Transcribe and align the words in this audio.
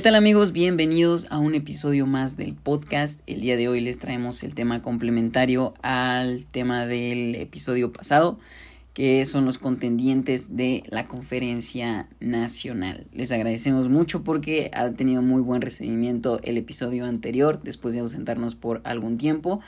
¿Qué 0.00 0.04
tal 0.04 0.14
amigos? 0.14 0.52
Bienvenidos 0.52 1.26
a 1.28 1.38
un 1.38 1.54
episodio 1.54 2.06
más 2.06 2.38
del 2.38 2.54
podcast. 2.54 3.20
El 3.26 3.42
día 3.42 3.58
de 3.58 3.68
hoy 3.68 3.82
les 3.82 3.98
traemos 3.98 4.42
el 4.42 4.54
tema 4.54 4.80
complementario 4.80 5.74
al 5.82 6.46
tema 6.46 6.86
del 6.86 7.34
episodio 7.34 7.92
pasado, 7.92 8.38
que 8.94 9.22
son 9.26 9.44
los 9.44 9.58
contendientes 9.58 10.56
de 10.56 10.84
la 10.88 11.06
conferencia 11.06 12.08
nacional. 12.18 13.08
Les 13.12 13.30
agradecemos 13.30 13.90
mucho 13.90 14.24
porque 14.24 14.70
ha 14.72 14.88
tenido 14.88 15.20
muy 15.20 15.42
buen 15.42 15.60
recibimiento 15.60 16.40
el 16.44 16.56
episodio 16.56 17.04
anterior, 17.04 17.60
después 17.62 17.92
de 17.92 18.00
ausentarnos 18.00 18.54
por 18.54 18.80
algún 18.84 19.18
tiempo, 19.18 19.60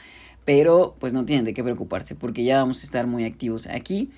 pero 0.47 0.97
pues 0.99 1.13
no 1.13 1.27
tienen 1.27 1.45
de 1.45 1.53
qué 1.53 1.63
preocuparse 1.63 2.15
porque 2.15 2.43
ya 2.43 2.57
vamos 2.57 2.81
a 2.81 2.87
estar 2.87 3.07
muy 3.07 3.27
activos 3.27 3.67
aquí. 3.67 4.09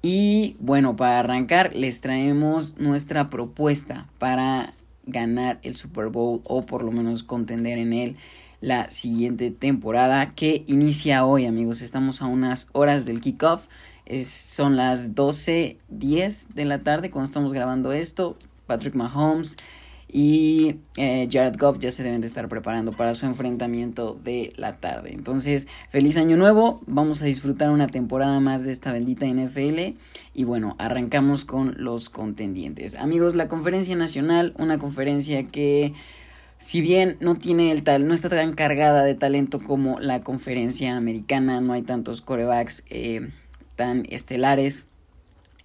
Y 0.00 0.54
bueno, 0.60 0.94
para 0.94 1.18
arrancar 1.18 1.74
les 1.74 2.00
traemos 2.00 2.78
nuestra 2.78 3.30
propuesta 3.30 4.06
para 4.20 4.75
ganar 5.06 5.58
el 5.62 5.76
Super 5.76 6.08
Bowl 6.08 6.42
o 6.44 6.66
por 6.66 6.82
lo 6.84 6.92
menos 6.92 7.22
contender 7.22 7.78
en 7.78 7.92
él 7.92 8.16
la 8.60 8.90
siguiente 8.90 9.50
temporada 9.50 10.34
que 10.34 10.64
inicia 10.66 11.24
hoy 11.24 11.46
amigos. 11.46 11.82
Estamos 11.82 12.22
a 12.22 12.26
unas 12.26 12.68
horas 12.72 13.04
del 13.04 13.20
kickoff. 13.20 13.66
son 14.24 14.76
las 14.76 15.14
12.10 15.14 16.48
de 16.48 16.64
la 16.64 16.82
tarde 16.82 17.10
cuando 17.10 17.26
estamos 17.26 17.52
grabando 17.52 17.92
esto. 17.92 18.36
Patrick 18.66 18.94
Mahomes 18.94 19.56
y 20.08 20.76
eh, 20.96 21.28
Jared 21.30 21.56
Goff 21.58 21.78
ya 21.78 21.90
se 21.90 22.02
deben 22.02 22.20
de 22.20 22.26
estar 22.26 22.48
preparando 22.48 22.92
para 22.92 23.14
su 23.14 23.26
enfrentamiento 23.26 24.18
de 24.22 24.52
la 24.56 24.76
tarde. 24.76 25.12
Entonces, 25.12 25.66
feliz 25.90 26.16
año 26.16 26.36
nuevo, 26.36 26.80
vamos 26.86 27.22
a 27.22 27.26
disfrutar 27.26 27.70
una 27.70 27.88
temporada 27.88 28.38
más 28.40 28.64
de 28.64 28.72
esta 28.72 28.92
bendita 28.92 29.26
NFL 29.26 29.96
y 30.32 30.44
bueno, 30.44 30.76
arrancamos 30.78 31.44
con 31.44 31.74
los 31.78 32.08
contendientes. 32.08 32.94
Amigos, 32.94 33.34
la 33.34 33.48
conferencia 33.48 33.96
nacional, 33.96 34.54
una 34.58 34.78
conferencia 34.78 35.48
que 35.48 35.92
si 36.58 36.80
bien 36.80 37.16
no 37.20 37.34
tiene 37.34 37.72
el 37.72 37.82
tal, 37.82 38.06
no 38.06 38.14
está 38.14 38.28
tan 38.28 38.54
cargada 38.54 39.04
de 39.04 39.14
talento 39.14 39.60
como 39.60 40.00
la 40.00 40.22
conferencia 40.22 40.96
americana, 40.96 41.60
no 41.60 41.72
hay 41.72 41.82
tantos 41.82 42.22
corebacks 42.22 42.84
eh, 42.88 43.30
tan 43.74 44.06
estelares 44.08 44.86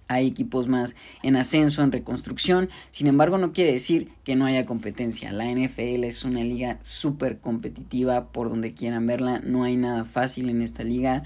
hay 0.08 0.26
equipos 0.26 0.68
más 0.68 0.96
en 1.22 1.36
ascenso, 1.36 1.82
en 1.82 1.92
reconstrucción. 1.92 2.68
Sin 2.90 3.06
embargo, 3.06 3.38
no 3.38 3.52
quiere 3.52 3.72
decir 3.72 4.10
que 4.24 4.36
no 4.36 4.44
haya 4.44 4.66
competencia. 4.66 5.32
La 5.32 5.50
NFL 5.50 6.04
es 6.04 6.24
una 6.24 6.42
liga 6.42 6.78
súper 6.82 7.40
competitiva 7.40 8.32
por 8.32 8.48
donde 8.48 8.74
quieran 8.74 9.06
verla. 9.06 9.40
No 9.40 9.64
hay 9.64 9.76
nada 9.76 10.04
fácil 10.04 10.48
en 10.48 10.62
esta 10.62 10.84
liga. 10.84 11.22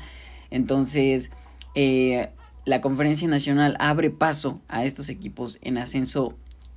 Entonces, 0.50 1.30
eh, 1.74 2.30
la 2.64 2.80
conferencia 2.80 3.28
nacional 3.28 3.76
abre 3.78 4.10
paso 4.10 4.60
a 4.68 4.84
estos 4.84 5.08
equipos 5.08 5.58
en 5.62 5.78
ascenso 5.78 6.34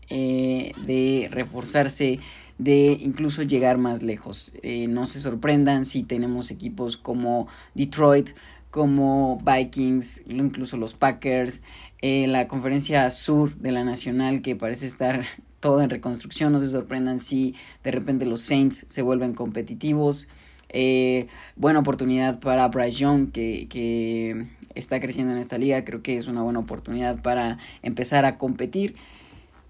eh, 0.10 0.74
de 0.86 1.30
reforzarse, 1.32 2.20
de 2.58 2.98
incluso 3.00 3.44
llegar 3.44 3.78
más 3.78 4.02
lejos. 4.02 4.52
Eh, 4.62 4.88
no 4.88 5.08
se 5.08 5.20
sorprendan 5.20 5.86
si 5.86 6.04
tenemos 6.04 6.52
equipos 6.52 6.98
como 6.98 7.48
Detroit, 7.76 8.30
como 8.72 9.42
Vikings, 9.44 10.24
incluso 10.28 10.78
los 10.78 10.94
Packers, 10.94 11.64
eh, 12.02 12.28
la 12.28 12.48
conferencia 12.48 13.10
sur 13.12 13.56
de 13.56 13.72
la 13.72 13.84
Nacional 13.84 14.42
que 14.42 14.56
parece 14.56 14.86
estar 14.86 15.24
todo 15.60 15.82
en 15.82 15.90
reconstrucción, 15.90 16.54
no 16.54 16.60
se 16.60 16.70
sorprendan 16.70 17.20
si 17.20 17.56
de 17.84 17.92
repente 17.92 18.26
los 18.26 18.42
Saints 18.42 18.86
se 18.88 19.02
vuelven 19.02 19.34
competitivos. 19.34 20.28
Eh, 20.70 21.28
buena 21.56 21.80
oportunidad 21.80 22.40
para 22.40 22.68
Bryce 22.68 23.00
Young 23.00 23.32
que, 23.32 23.68
que 23.70 24.48
está 24.76 25.00
creciendo 25.00 25.34
en 25.34 25.40
esta 25.40 25.58
liga, 25.58 25.84
creo 25.84 26.02
que 26.02 26.18
es 26.18 26.28
una 26.28 26.44
buena 26.44 26.60
oportunidad 26.60 27.22
para 27.22 27.58
empezar 27.82 28.26
a 28.26 28.38
competir. 28.38 28.96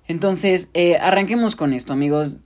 Entonces, 0.07 0.69
eh, 0.73 0.97
arranquemos 0.97 1.56
con 1.56 1.73
esto 1.73 1.94
amigos. 1.94 2.38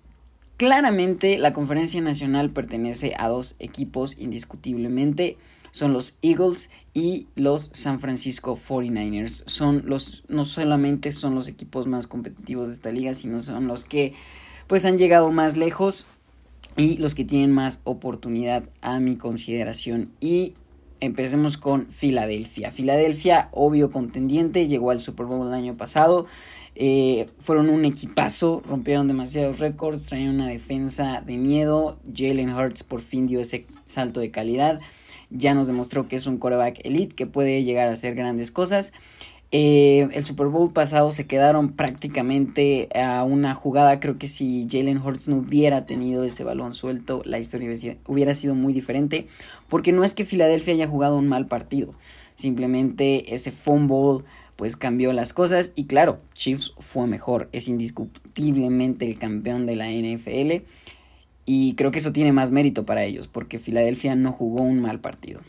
Claramente 0.57 1.37
la 1.37 1.53
conferencia 1.53 2.01
nacional 2.01 2.51
pertenece 2.51 3.13
a 3.17 3.27
dos 3.27 3.55
equipos 3.59 4.17
indiscutiblemente 4.19 5.37
son 5.73 5.91
los 5.91 6.17
Eagles 6.21 6.69
y 6.93 7.27
los 7.35 7.71
San 7.73 7.99
Francisco 7.99 8.57
49ers. 8.57 9.43
Son 9.47 9.83
los, 9.87 10.23
no 10.29 10.45
solamente 10.45 11.11
son 11.11 11.33
los 11.33 11.47
equipos 11.47 11.87
más 11.87 12.05
competitivos 12.05 12.67
de 12.67 12.75
esta 12.75 12.91
liga, 12.91 13.15
sino 13.15 13.41
son 13.41 13.67
los 13.67 13.83
que 13.83 14.13
pues 14.67 14.85
han 14.85 14.99
llegado 14.99 15.31
más 15.31 15.57
lejos 15.57 16.05
y 16.77 16.97
los 16.97 17.15
que 17.15 17.25
tienen 17.25 17.51
más 17.51 17.81
oportunidad 17.85 18.69
a 18.81 18.99
mi 18.99 19.15
consideración. 19.15 20.11
Y 20.21 20.53
empecemos 20.99 21.57
con 21.57 21.87
Filadelfia. 21.87 22.69
Filadelfia, 22.69 23.49
obvio 23.51 23.89
contendiente, 23.89 24.67
llegó 24.67 24.91
al 24.91 24.99
Super 24.99 25.25
Bowl 25.25 25.47
el 25.47 25.55
año 25.55 25.75
pasado. 25.75 26.27
Eh, 26.75 27.29
fueron 27.39 27.69
un 27.71 27.83
equipazo, 27.85 28.61
rompieron 28.67 29.07
demasiados 29.07 29.57
récords, 29.57 30.05
traían 30.05 30.35
una 30.35 30.47
defensa 30.47 31.23
de 31.25 31.37
miedo. 31.37 31.97
Jalen 32.15 32.53
Hurts 32.53 32.83
por 32.83 33.01
fin 33.01 33.25
dio 33.25 33.39
ese 33.39 33.65
salto 33.85 34.19
de 34.19 34.29
calidad 34.29 34.79
ya 35.33 35.53
nos 35.53 35.67
demostró 35.67 36.07
que 36.07 36.15
es 36.15 36.27
un 36.27 36.37
quarterback 36.37 36.79
elite 36.85 37.15
que 37.15 37.25
puede 37.25 37.63
llegar 37.63 37.89
a 37.89 37.91
hacer 37.91 38.15
grandes 38.15 38.51
cosas. 38.51 38.93
Eh, 39.55 40.07
el 40.13 40.25
Super 40.25 40.47
Bowl 40.47 40.73
pasado 40.73 41.11
se 41.11 41.27
quedaron 41.27 41.69
prácticamente 41.73 42.89
a 42.95 43.23
una 43.23 43.53
jugada. 43.53 43.99
Creo 43.99 44.17
que 44.17 44.27
si 44.27 44.67
Jalen 44.67 44.97
Hurts 44.97 45.27
no 45.27 45.37
hubiera 45.37 45.85
tenido 45.85 46.23
ese 46.23 46.43
balón 46.43 46.73
suelto, 46.73 47.21
la 47.23 47.37
historia 47.37 47.69
hubiera 48.07 48.33
sido 48.33 48.55
muy 48.55 48.73
diferente. 48.73 49.27
Porque 49.69 49.91
no 49.91 50.03
es 50.03 50.15
que 50.15 50.25
Filadelfia 50.25 50.73
haya 50.73 50.87
jugado 50.87 51.17
un 51.17 51.27
mal 51.27 51.45
partido. 51.45 51.93
Simplemente 52.33 53.35
ese 53.35 53.51
fumble 53.51 54.23
pues 54.55 54.75
cambió 54.75 55.13
las 55.13 55.33
cosas. 55.33 55.71
Y 55.75 55.85
claro, 55.85 56.19
Chiefs 56.33 56.73
fue 56.79 57.05
mejor. 57.05 57.49
Es 57.51 57.67
indiscutiblemente 57.67 59.05
el 59.05 59.19
campeón 59.19 59.67
de 59.67 59.75
la 59.75 59.91
NFL. 59.91 60.65
Y 61.45 61.75
creo 61.75 61.91
que 61.91 61.99
eso 61.99 62.13
tiene 62.13 62.31
más 62.31 62.51
mérito 62.51 62.85
para 62.85 63.03
ellos, 63.03 63.27
porque 63.27 63.59
Filadelfia 63.59 64.15
no 64.15 64.31
jugó 64.31 64.61
un 64.61 64.79
mal 64.79 64.99
partido. 64.99 65.41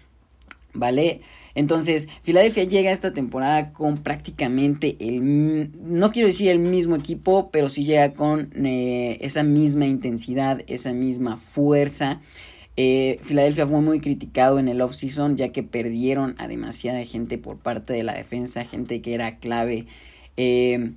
¿Vale? 0.72 1.20
Entonces, 1.54 2.08
Filadelfia 2.22 2.64
llega 2.64 2.90
esta 2.90 3.12
temporada 3.12 3.72
con 3.72 3.98
prácticamente 3.98 4.96
el... 4.98 5.70
No 5.80 6.10
quiero 6.10 6.26
decir 6.26 6.48
el 6.48 6.58
mismo 6.58 6.96
equipo, 6.96 7.50
pero 7.52 7.68
sí 7.68 7.84
llega 7.84 8.12
con 8.12 8.50
eh, 8.66 9.18
esa 9.20 9.44
misma 9.44 9.86
intensidad, 9.86 10.62
esa 10.66 10.92
misma 10.92 11.36
fuerza. 11.36 12.20
Eh, 12.76 13.20
Filadelfia 13.22 13.68
fue 13.68 13.80
muy 13.80 14.00
criticado 14.00 14.58
en 14.58 14.66
el 14.66 14.80
offseason 14.80 15.36
ya 15.36 15.50
que 15.50 15.62
perdieron 15.62 16.34
a 16.38 16.48
demasiada 16.48 17.04
gente 17.04 17.38
por 17.38 17.58
parte 17.58 17.92
de 17.92 18.02
la 18.02 18.14
defensa, 18.14 18.64
gente 18.64 19.00
que 19.00 19.14
era 19.14 19.38
clave. 19.38 19.86
Eh, 20.36 20.90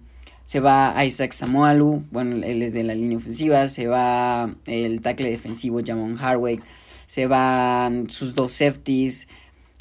se 0.48 0.62
va 0.62 1.04
Isaac 1.04 1.34
Samualu, 1.34 2.06
bueno, 2.10 2.38
él 2.38 2.62
es 2.62 2.72
de 2.72 2.82
la 2.82 2.96
línea 2.96 3.18
ofensiva, 3.18 3.68
se 3.68 3.88
va 3.88 4.56
el 4.66 5.02
tackle 5.02 5.30
defensivo 5.30 5.82
Jamon 5.86 6.18
Harwick, 6.18 6.64
se 7.06 7.28
van 7.28 8.10
sus 8.10 8.34
dos 8.34 8.54
safeties, 8.54 9.28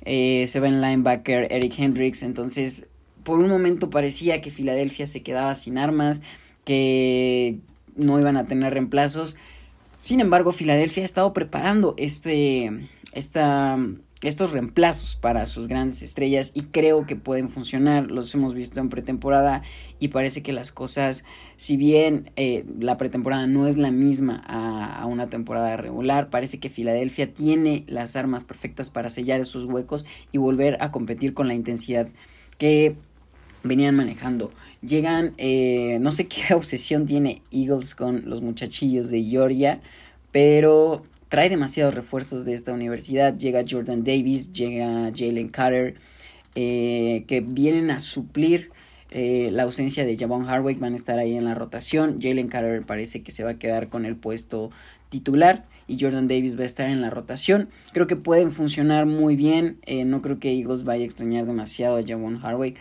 eh, 0.05 0.45
se 0.49 0.59
va 0.59 0.67
el 0.67 0.81
linebacker 0.81 1.47
Eric 1.53 1.79
Hendricks, 1.79 2.25
entonces 2.25 2.89
por 3.23 3.39
un 3.39 3.49
momento 3.49 3.91
parecía 3.91 4.41
que 4.41 4.51
Filadelfia 4.51 5.07
se 5.07 5.23
quedaba 5.23 5.55
sin 5.55 5.79
armas, 5.79 6.23
que 6.65 7.61
no 7.95 8.19
iban 8.19 8.37
a 8.37 8.49
tener 8.49 8.73
reemplazos. 8.73 9.37
Sin 10.01 10.19
embargo, 10.19 10.51
Filadelfia 10.51 11.05
ha 11.05 11.07
estado 11.07 11.33
preparando 11.33 11.95
este, 11.97 12.89
esta 13.13 13.79
estos 14.29 14.51
reemplazos 14.51 15.15
para 15.15 15.47
sus 15.47 15.69
grandes 15.69 16.03
estrellas 16.03 16.51
y 16.53 16.63
creo 16.63 17.07
que 17.07 17.15
pueden 17.15 17.49
funcionar. 17.49 18.11
Los 18.11 18.35
hemos 18.35 18.55
visto 18.55 18.81
en 18.81 18.89
pretemporada 18.89 19.63
y 20.01 20.09
parece 20.09 20.43
que 20.43 20.53
las 20.53 20.73
cosas, 20.73 21.25
si 21.57 21.77
bien 21.77 22.31
eh, 22.35 22.65
la 22.81 22.97
pretemporada 22.97 23.47
no 23.47 23.69
es 23.69 23.77
la 23.77 23.93
misma 23.93 24.43
a, 24.47 25.07
una 25.07 25.29
temporada 25.29 25.77
regular, 25.77 26.29
parece 26.29 26.59
que 26.59 26.71
Filadelfia 26.71 27.33
tiene 27.33 27.85
las 27.87 28.17
armas 28.17 28.43
perfectas 28.43 28.91
para 28.91 29.11
sellar 29.11 29.41
esos 29.41 29.65
huecos 29.65 30.05
y 30.33 30.39
volver 30.39 30.77
a 30.81 30.91
competir 30.91 31.33
con 31.33 31.47
la 31.47 31.55
intensidad 31.55 32.09
que 32.59 32.97
venían 33.63 33.95
manejando. 33.95 34.51
Llegan, 34.83 35.35
eh, 35.39 35.99
no 36.01 36.11
sé 36.11 36.27
qué 36.27 36.53
obsesión 36.55 37.07
tiene 37.07 37.43
Eagles 37.53 37.95
con 37.95 38.29
los 38.29 38.43
muchachillos 38.43 39.09
de 39.09 39.23
Georgia, 39.23 39.81
pero 40.33 41.05
trae 41.29 41.49
demasiados 41.49 41.95
refuerzos 41.95 42.45
de 42.45 42.55
esta 42.55 42.73
universidad. 42.73 43.37
Llega 43.37 43.65
Jordan 43.69 44.05
Davis, 44.05 44.53
llega 44.53 45.11
Jalen 45.15 45.49
Carter, 45.49 45.95
eh, 46.55 47.25
que 47.27 47.41
vienen 47.41 47.91
a 47.91 48.01
suplir 48.01 48.71
eh, 49.11 49.51
la 49.53 49.65
ausencia 49.65 50.05
de 50.05 50.17
Javon 50.17 50.49
Harwick, 50.49 50.79
van 50.79 50.95
a 50.95 50.97
estar 50.97 51.19
ahí 51.19 51.37
en 51.37 51.45
la 51.45 51.55
rotación. 51.55 52.21
Jalen 52.21 52.49
Carter 52.49 52.83
parece 52.85 53.23
que 53.23 53.31
se 53.31 53.45
va 53.45 53.51
a 53.51 53.59
quedar 53.59 53.89
con 53.89 54.05
el 54.05 54.17
puesto 54.17 54.71
titular 55.09 55.65
y 55.87 55.99
Jordan 56.01 56.29
Davis 56.29 56.59
va 56.59 56.63
a 56.63 56.67
estar 56.67 56.89
en 56.89 57.01
la 57.01 57.11
rotación. 57.11 57.69
Creo 57.93 58.07
que 58.07 58.17
pueden 58.17 58.51
funcionar 58.51 59.07
muy 59.07 59.37
bien. 59.37 59.79
Eh, 59.87 60.05
no 60.05 60.23
creo 60.23 60.39
que 60.39 60.53
Eagles 60.53 60.85
vaya 60.85 61.03
a 61.03 61.07
extrañar 61.07 61.47
demasiado 61.47 61.97
a 61.97 62.03
Javon 62.05 62.45
Harwick. 62.45 62.79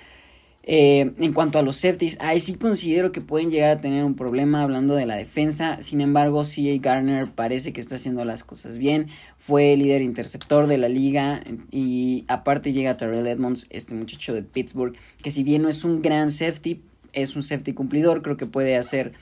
Eh, 0.67 1.13
en 1.19 1.33
cuanto 1.33 1.59
a 1.59 1.61
los 1.61 1.77
safeties, 1.77 2.17
ahí 2.19 2.39
sí 2.39 2.55
considero 2.55 3.11
que 3.11 3.21
pueden 3.21 3.51
llegar 3.51 3.69
a 3.69 3.81
tener 3.81 4.03
un 4.03 4.15
problema 4.15 4.63
hablando 4.63 4.95
de 4.95 5.05
la 5.05 5.15
defensa. 5.15 5.81
Sin 5.83 6.01
embargo, 6.01 6.41
CA 6.43 6.77
Garner 6.81 7.31
parece 7.31 7.71
que 7.71 7.79
está 7.79 7.95
haciendo 7.95 8.25
las 8.25 8.43
cosas 8.43 8.79
bien. 8.79 9.09
Fue 9.37 9.77
líder 9.77 10.01
interceptor 10.01 10.65
de 10.65 10.79
la 10.79 10.89
liga. 10.89 11.41
Y 11.71 12.25
aparte 12.27 12.73
llega 12.73 12.97
Terrell 12.97 13.27
Edmonds, 13.27 13.67
este 13.69 13.93
muchacho 13.93 14.33
de 14.33 14.41
Pittsburgh, 14.41 14.95
que 15.21 15.29
si 15.29 15.43
bien 15.43 15.61
no 15.61 15.69
es 15.69 15.83
un 15.83 16.01
gran 16.01 16.31
safety, 16.31 16.81
es 17.13 17.35
un 17.35 17.43
safety 17.43 17.73
cumplidor. 17.73 18.23
Creo 18.23 18.37
que 18.37 18.47
puede 18.47 18.75
hacer. 18.75 19.13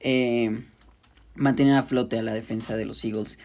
Eh, 0.00 0.64
mantener 1.38 1.74
a 1.74 1.82
flote 1.82 2.18
a 2.18 2.22
la 2.22 2.34
defensa 2.34 2.76
de 2.76 2.84
los 2.84 3.04
Eagles. 3.04 3.38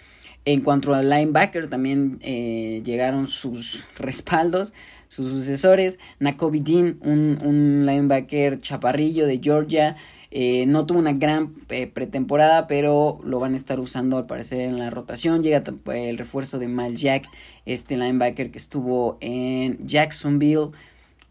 En 0.45 0.61
cuanto 0.61 0.94
al 0.94 1.09
linebacker, 1.09 1.67
también 1.67 2.19
eh, 2.21 2.81
llegaron 2.83 3.27
sus 3.27 3.85
respaldos, 3.97 4.73
sus 5.13 5.31
sucesores. 5.31 6.00
Nakobe 6.19 6.60
Dean, 6.60 6.98
un, 7.01 7.39
un 7.44 7.86
linebacker 7.86 8.57
chaparrillo 8.57 9.27
de 9.27 9.39
Georgia. 9.42 9.95
Eh, 10.31 10.65
no 10.65 10.88
tuvo 10.88 10.98
una 10.98 11.13
gran 11.13 11.54
eh, 11.69 11.86
pretemporada, 11.86 12.65
pero 12.65 13.19
lo 13.24 13.39
van 13.39 13.54
a 13.54 13.57
estar 13.57 13.80
usando 13.80 14.18
al 14.18 14.25
parecer 14.25 14.62
en 14.62 14.80
la 14.80 14.89
rotación. 14.89 15.44
Llega 15.44 15.63
el 15.94 16.18
refuerzo 16.18 16.57
de 16.57 16.68
Mal 16.68 16.95
Jack, 16.95 17.25
este 17.68 17.95
linebacker 17.98 18.50
que 18.50 18.57
estuvo 18.57 19.19
en 19.21 19.77
Jacksonville 19.86 20.71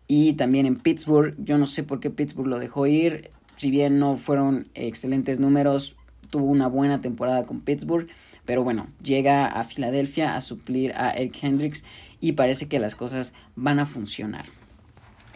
y 0.06 0.34
también 0.34 0.66
en 0.66 0.76
Pittsburgh. 0.76 1.34
Yo 1.38 1.58
no 1.58 1.66
sé 1.66 1.82
por 1.82 1.98
qué 1.98 2.10
Pittsburgh 2.10 2.46
lo 2.46 2.60
dejó 2.60 2.86
ir. 2.86 3.32
Si 3.56 3.72
bien 3.72 3.98
no 3.98 4.18
fueron 4.18 4.68
excelentes 4.74 5.40
números, 5.40 5.96
tuvo 6.30 6.44
una 6.44 6.68
buena 6.68 7.00
temporada 7.00 7.44
con 7.44 7.60
Pittsburgh. 7.60 8.06
Pero 8.44 8.62
bueno, 8.62 8.86
llega 9.02 9.46
a 9.46 9.64
Filadelfia 9.64 10.36
a 10.36 10.40
suplir 10.40 10.92
a 10.94 11.10
Eric 11.10 11.42
Hendricks 11.42 11.84
y 12.22 12.32
parece 12.32 12.68
que 12.68 12.78
las 12.78 12.94
cosas 12.94 13.34
van 13.56 13.78
a 13.80 13.84
funcionar. 13.84 14.46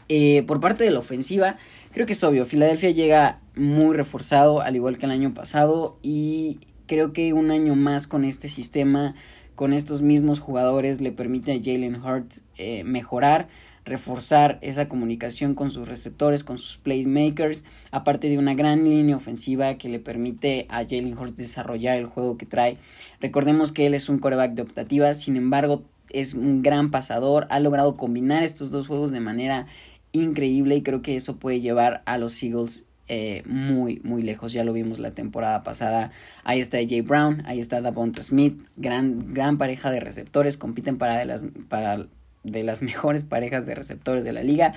Eh, 0.09 0.44
por 0.47 0.61
parte 0.61 0.85
de 0.85 0.91
la 0.91 1.00
ofensiva, 1.00 1.56
creo 1.93 2.06
que 2.06 2.12
es 2.15 2.25
obvio, 2.25 2.47
Filadelfia 2.47 2.91
llega 2.91 3.41
muy 3.56 3.94
reforzado, 3.94 4.62
al 4.62 4.77
igual 4.77 4.97
que 4.97 5.05
el 5.05 5.12
año 5.12 5.35
pasado, 5.35 5.99
y 6.00 6.61
creo 6.87 7.12
que 7.12 7.33
un 7.33 7.50
año 7.50 7.75
más 7.75 8.06
con 8.06 8.25
este 8.25 8.49
sistema, 8.49 9.17
con 9.56 9.73
estos 9.73 10.00
mismos 10.00 10.38
jugadores, 10.38 11.00
le 11.00 11.11
permite 11.11 11.53
a 11.53 11.59
Jalen 11.59 12.03
Hurts 12.03 12.43
eh, 12.56 12.85
mejorar 12.85 13.49
reforzar 13.87 14.59
esa 14.62 14.88
comunicación 14.88 15.55
con 15.55 15.71
sus 15.71 15.88
receptores, 15.88 16.43
con 16.43 16.59
sus 16.59 16.77
playmakers, 16.77 17.65
aparte 17.93 18.29
de 18.29 18.37
una 18.37 18.55
gran 18.55 18.85
línea 18.85 19.17
ofensiva 19.17 19.79
que 19.79 19.88
le 19.88 20.00
permite 20.00 20.67
a 20.69 20.83
Jalen 20.83 21.17
Hurts 21.17 21.37
desarrollar 21.37 21.97
el 21.97 22.06
juego 22.06 22.37
que 22.37 22.47
trae. 22.47 22.79
Recordemos 23.21 23.71
que 23.71 23.87
él 23.87 23.94
es 23.94 24.09
un 24.09 24.19
coreback 24.19 24.55
de 24.55 24.62
optativa, 24.62 25.15
sin 25.15 25.37
embargo 25.37 25.85
es 26.11 26.35
un 26.35 26.62
gran 26.62 26.91
pasador, 26.91 27.47
ha 27.50 27.61
logrado 27.61 27.94
combinar 27.94 28.43
estos 28.43 28.70
dos 28.70 28.87
juegos 28.87 29.11
de 29.11 29.20
manera 29.20 29.67
increíble 30.12 30.76
y 30.76 30.82
creo 30.82 31.03
que 31.03 31.17
eso 31.17 31.37
puede 31.37 31.61
llevar 31.61 32.03
a 32.06 32.19
los 32.19 32.43
Eagles 32.43 32.85
eh, 33.08 33.43
muy, 33.47 34.00
muy 34.03 34.23
lejos. 34.23 34.53
Ya 34.53 34.64
lo 34.64 34.73
vimos 34.73 34.99
la 34.99 35.12
temporada 35.12 35.62
pasada. 35.62 36.11
Ahí 36.43 36.61
está 36.61 36.79
AJ 36.79 37.05
Brown, 37.05 37.43
ahí 37.47 37.61
está 37.61 37.81
Davonta 37.81 38.23
Smith, 38.23 38.61
gran, 38.76 39.32
gran 39.32 39.58
pareja 39.58 39.91
de 39.91 40.00
receptores, 40.00 40.56
compiten 40.56 40.99
para, 40.99 41.17
de 41.17 41.25
las, 41.25 41.44
para 41.69 42.06
de 42.43 42.62
las 42.62 42.82
mejores 42.82 43.25
parejas 43.25 43.67
de 43.67 43.75
receptores 43.75 44.25
de 44.25 44.32
la 44.32 44.43
liga. 44.43 44.75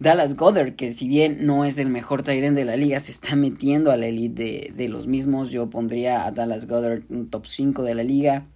Dallas 0.00 0.36
Goddard, 0.36 0.76
que 0.76 0.92
si 0.92 1.08
bien 1.08 1.44
no 1.44 1.64
es 1.64 1.78
el 1.78 1.88
mejor 1.88 2.22
Tyrant 2.22 2.56
de 2.56 2.64
la 2.64 2.76
liga, 2.76 3.00
se 3.00 3.10
está 3.10 3.34
metiendo 3.34 3.90
a 3.90 3.96
la 3.96 4.06
elite 4.06 4.72
de, 4.74 4.88
los 4.88 5.08
mismos. 5.08 5.50
Yo 5.50 5.70
pondría 5.70 6.24
a 6.24 6.30
Dallas 6.30 6.68
Goddard 6.68 7.02
un 7.08 7.30
top 7.30 7.46
5 7.46 7.82
de 7.82 7.94
la 7.94 8.04
liga. 8.04 8.46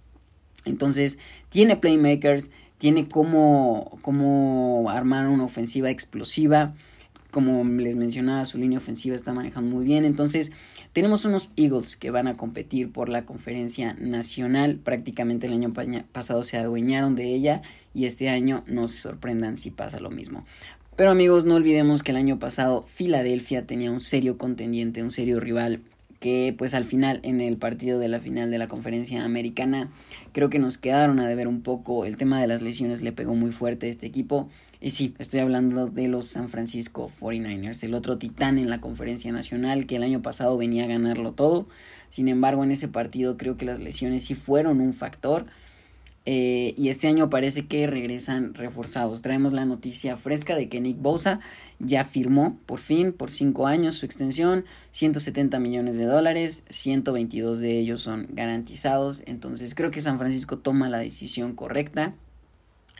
Entonces, 0.65 1.17
tiene 1.49 1.75
playmakers, 1.75 2.51
tiene 2.77 3.07
cómo, 3.07 3.97
cómo 4.01 4.89
armar 4.89 5.27
una 5.27 5.45
ofensiva 5.45 5.89
explosiva. 5.89 6.73
Como 7.31 7.63
les 7.63 7.95
mencionaba, 7.95 8.45
su 8.45 8.57
línea 8.57 8.77
ofensiva 8.77 9.15
está 9.15 9.33
manejando 9.33 9.75
muy 9.75 9.85
bien. 9.85 10.05
Entonces, 10.05 10.51
tenemos 10.93 11.25
unos 11.25 11.51
Eagles 11.55 11.97
que 11.97 12.11
van 12.11 12.27
a 12.27 12.37
competir 12.37 12.91
por 12.91 13.09
la 13.09 13.25
conferencia 13.25 13.95
nacional. 13.99 14.77
Prácticamente 14.83 15.47
el 15.47 15.53
año 15.53 15.73
pasado 16.11 16.43
se 16.43 16.57
adueñaron 16.57 17.15
de 17.15 17.33
ella 17.33 17.61
y 17.93 18.05
este 18.05 18.29
año 18.29 18.63
no 18.67 18.87
se 18.87 18.97
sorprendan 18.97 19.57
si 19.57 19.71
pasa 19.71 19.99
lo 19.99 20.11
mismo. 20.11 20.45
Pero 20.95 21.09
amigos, 21.09 21.45
no 21.45 21.55
olvidemos 21.55 22.03
que 22.03 22.11
el 22.11 22.17
año 22.17 22.37
pasado 22.37 22.85
Filadelfia 22.87 23.65
tenía 23.65 23.89
un 23.89 23.99
serio 23.99 24.37
contendiente, 24.37 25.01
un 25.01 25.09
serio 25.09 25.39
rival 25.39 25.81
que 26.23 26.55
pues 26.57 26.73
al 26.73 26.85
final 26.85 27.19
en 27.23 27.41
el 27.41 27.57
partido 27.57 27.99
de 27.99 28.07
la 28.07 28.21
final 28.21 28.49
de 28.49 28.57
la 28.57 28.69
conferencia 28.69 29.25
americana 29.25 29.91
creo 30.31 30.49
que 30.49 30.57
nos 30.57 30.77
quedaron 30.77 31.19
a 31.19 31.27
deber 31.27 31.49
un 31.49 31.61
poco, 31.61 32.05
el 32.05 32.15
tema 32.15 32.39
de 32.39 32.47
las 32.47 32.61
lesiones 32.61 33.01
le 33.01 33.11
pegó 33.11 33.35
muy 33.35 33.51
fuerte 33.51 33.87
a 33.87 33.89
este 33.89 34.07
equipo 34.07 34.47
y 34.79 34.91
sí, 34.91 35.15
estoy 35.19 35.41
hablando 35.41 35.87
de 35.87 36.07
los 36.07 36.27
San 36.27 36.47
Francisco 36.47 37.11
49ers, 37.19 37.83
el 37.83 37.93
otro 37.93 38.19
titán 38.19 38.57
en 38.57 38.69
la 38.69 38.79
conferencia 38.79 39.33
nacional 39.33 39.85
que 39.85 39.97
el 39.97 40.03
año 40.03 40.21
pasado 40.21 40.57
venía 40.57 40.85
a 40.85 40.87
ganarlo 40.87 41.33
todo. 41.33 41.67
Sin 42.07 42.29
embargo, 42.29 42.63
en 42.63 42.71
ese 42.71 42.87
partido 42.87 43.35
creo 43.35 43.57
que 43.57 43.65
las 43.65 43.81
lesiones 43.81 44.23
sí 44.23 44.33
fueron 44.33 44.79
un 44.79 44.93
factor. 44.93 45.45
Eh, 46.25 46.73
y 46.77 46.87
este 46.89 47.07
año 47.07 47.29
parece 47.29 47.65
que 47.65 47.85
regresan 47.87 48.53
reforzados. 48.53 49.21
Traemos 49.21 49.51
la 49.51 49.65
noticia 49.65 50.15
fresca 50.15 50.55
de 50.55 50.69
que 50.69 50.79
Nick 50.79 51.01
Bosa 51.01 51.41
ya 51.79 52.05
firmó 52.05 52.57
por 52.65 52.79
fin 52.79 53.11
por 53.11 53.29
5 53.29 53.67
años 53.67 53.95
su 53.95 54.05
extensión, 54.05 54.63
170 54.91 55.59
millones 55.59 55.97
de 55.97 56.05
dólares, 56.05 56.63
122 56.69 57.59
de 57.59 57.77
ellos 57.79 58.01
son 58.01 58.27
garantizados. 58.31 59.23
Entonces 59.25 59.75
creo 59.75 59.91
que 59.91 60.01
San 60.01 60.17
Francisco 60.17 60.59
toma 60.59 60.89
la 60.89 60.99
decisión 60.99 61.55
correcta. 61.55 62.13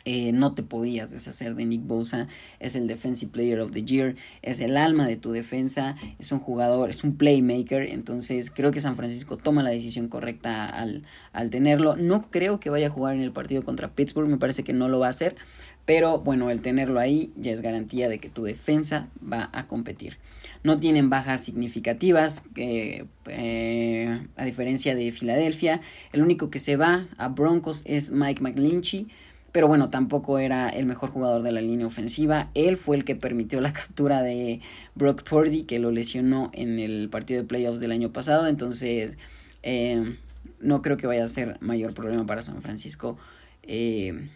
Eh, 0.06 0.32
no 0.32 0.52
te 0.52 0.62
podías 0.62 1.10
deshacer 1.10 1.54
de 1.54 1.64
Nick 1.64 1.86
Bosa, 1.86 2.28
es 2.60 2.76
el 2.76 2.86
Defensive 2.86 3.32
Player 3.32 3.60
of 3.60 3.72
the 3.72 3.84
Year, 3.84 4.16
es 4.42 4.60
el 4.60 4.76
alma 4.76 5.06
de 5.06 5.16
tu 5.16 5.32
defensa, 5.32 5.96
es 6.18 6.30
un 6.30 6.40
jugador, 6.40 6.90
es 6.90 7.04
un 7.04 7.16
playmaker, 7.16 7.84
entonces 7.84 8.50
creo 8.50 8.70
que 8.70 8.82
San 8.82 8.96
Francisco 8.96 9.38
toma 9.38 9.62
la 9.62 9.70
decisión 9.70 10.08
correcta 10.08 10.66
al, 10.66 11.04
al 11.32 11.48
tenerlo. 11.48 11.96
No 11.96 12.30
creo 12.30 12.60
que 12.60 12.68
vaya 12.68 12.88
a 12.88 12.90
jugar 12.90 13.16
en 13.16 13.22
el 13.22 13.32
partido 13.32 13.64
contra 13.64 13.92
Pittsburgh, 13.92 14.28
me 14.28 14.36
parece 14.36 14.62
que 14.62 14.74
no 14.74 14.88
lo 14.88 14.98
va 14.98 15.06
a 15.06 15.10
hacer, 15.10 15.36
pero 15.86 16.18
bueno, 16.18 16.50
el 16.50 16.60
tenerlo 16.60 17.00
ahí 17.00 17.32
ya 17.36 17.52
es 17.52 17.62
garantía 17.62 18.10
de 18.10 18.18
que 18.18 18.28
tu 18.28 18.44
defensa 18.44 19.08
va 19.20 19.48
a 19.54 19.66
competir. 19.66 20.18
No 20.62 20.80
tienen 20.80 21.08
bajas 21.08 21.42
significativas, 21.42 22.42
eh, 22.56 23.06
a 24.36 24.44
diferencia 24.44 24.94
de 24.94 25.12
Filadelfia. 25.12 25.80
El 26.12 26.22
único 26.22 26.50
que 26.50 26.58
se 26.58 26.76
va 26.76 27.06
a 27.16 27.28
Broncos 27.28 27.82
es 27.84 28.10
Mike 28.10 28.42
McGlinchey 28.42 29.06
pero 29.54 29.68
bueno, 29.68 29.88
tampoco 29.88 30.40
era 30.40 30.68
el 30.68 30.84
mejor 30.84 31.10
jugador 31.10 31.44
de 31.44 31.52
la 31.52 31.60
línea 31.60 31.86
ofensiva. 31.86 32.50
Él 32.54 32.76
fue 32.76 32.96
el 32.96 33.04
que 33.04 33.14
permitió 33.14 33.60
la 33.60 33.72
captura 33.72 34.20
de 34.20 34.60
Brock 34.96 35.22
Purdy, 35.22 35.62
que 35.62 35.78
lo 35.78 35.92
lesionó 35.92 36.50
en 36.54 36.80
el 36.80 37.08
partido 37.08 37.40
de 37.40 37.46
playoffs 37.46 37.78
del 37.78 37.92
año 37.92 38.10
pasado. 38.10 38.48
Entonces, 38.48 39.16
eh, 39.62 40.16
no 40.58 40.82
creo 40.82 40.96
que 40.96 41.06
vaya 41.06 41.24
a 41.24 41.28
ser 41.28 41.56
mayor 41.60 41.94
problema 41.94 42.26
para 42.26 42.42
San 42.42 42.62
Francisco. 42.62 43.16
Eh, 43.62 44.28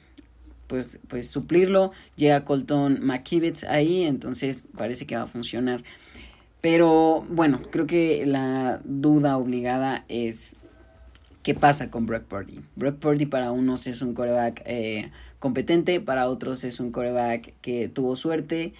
pues, 0.68 1.00
pues 1.08 1.28
suplirlo. 1.28 1.90
Llega 2.14 2.44
Colton 2.44 3.00
McKivitz 3.04 3.64
ahí, 3.64 4.04
entonces 4.04 4.66
parece 4.76 5.04
que 5.04 5.16
va 5.16 5.22
a 5.22 5.26
funcionar. 5.26 5.82
Pero 6.60 7.26
bueno, 7.28 7.60
creo 7.72 7.88
que 7.88 8.24
la 8.24 8.80
duda 8.84 9.36
obligada 9.36 10.04
es 10.06 10.58
¿Qué 11.48 11.54
pasa 11.54 11.90
con 11.90 12.04
Brock 12.04 12.24
Purdy? 12.24 12.60
Brock 12.76 12.98
Purdy 12.98 13.24
para 13.24 13.52
unos 13.52 13.86
es 13.86 14.02
un 14.02 14.12
coreback 14.12 14.60
eh, 14.66 15.10
competente, 15.38 15.98
para 15.98 16.28
otros 16.28 16.62
es 16.62 16.78
un 16.78 16.92
coreback 16.92 17.54
que 17.62 17.88
tuvo 17.88 18.16
suerte 18.16 18.74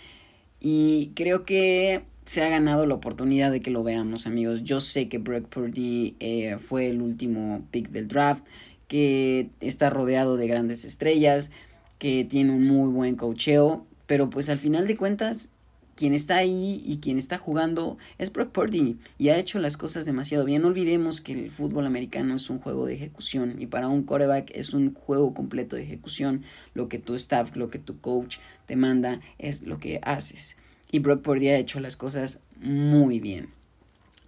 y 0.61 1.13
creo 1.15 1.47
que 1.47 2.03
se 2.27 2.45
ha 2.45 2.51
ganado 2.51 2.85
la 2.85 2.93
oportunidad 2.93 3.51
de 3.51 3.63
que 3.63 3.71
lo 3.71 3.85
veamos 3.85 4.27
amigos. 4.27 4.65
Yo 4.65 4.83
sé 4.83 5.09
que 5.09 5.17
Brock 5.17 5.47
Purdy 5.47 6.17
eh, 6.21 6.59
fue 6.59 6.91
el 6.91 7.01
último 7.01 7.63
pick 7.71 7.89
del 7.89 8.07
draft, 8.07 8.45
que 8.87 9.49
está 9.61 9.89
rodeado 9.89 10.37
de 10.37 10.47
grandes 10.47 10.85
estrellas, 10.85 11.51
que 11.97 12.27
tiene 12.27 12.53
un 12.53 12.67
muy 12.67 12.93
buen 12.93 13.17
cocheo, 13.17 13.87
pero 14.05 14.29
pues 14.29 14.51
al 14.51 14.59
final 14.59 14.87
de 14.87 14.99
cuentas 14.99 15.53
quien 15.99 16.15
está 16.15 16.37
ahí 16.37 16.81
y 16.87 16.99
quien 16.99 17.19
está 17.19 17.39
jugando 17.39 17.99
es 18.19 18.33
Brock 18.33 18.53
Purdy 18.53 18.99
y 19.19 19.31
ha 19.31 19.37
hecho 19.37 19.59
las 19.59 19.77
cosas 19.77 20.07
demasiado 20.07 20.45
bien. 20.45 20.63
No 20.63 20.69
olvidemos 20.69 21.21
que 21.21 21.33
el 21.33 21.51
fútbol 21.51 21.87
americano 21.87 22.37
es 22.37 22.49
un 22.51 22.61
juego 22.61 22.87
de 22.87 22.95
ejecución 22.95 23.57
y 23.59 23.67
para 23.67 23.89
un 23.89 24.05
quarterback 24.05 24.53
es 24.55 24.75
un 24.75 24.95
juego 24.95 25.35
completo 25.35 25.75
de 25.75 25.83
ejecución. 25.83 26.45
Lo 26.73 26.89
que 26.89 27.01
tu 27.01 27.17
staff, 27.17 27.57
lo 27.57 27.69
que 27.69 27.81
tu 27.81 28.01
coach 28.01 28.37
te 28.67 28.77
manda 28.77 29.19
es 29.39 29.63
lo 29.63 29.81
que 29.81 29.99
haces. 30.05 30.57
Y 30.93 31.01
Brock 31.01 31.23
Purdy 31.23 31.49
ha 31.49 31.59
hecho 31.59 31.81
las 31.81 31.97
cosas 31.97 32.43
muy 32.61 33.19
bien. 33.19 33.49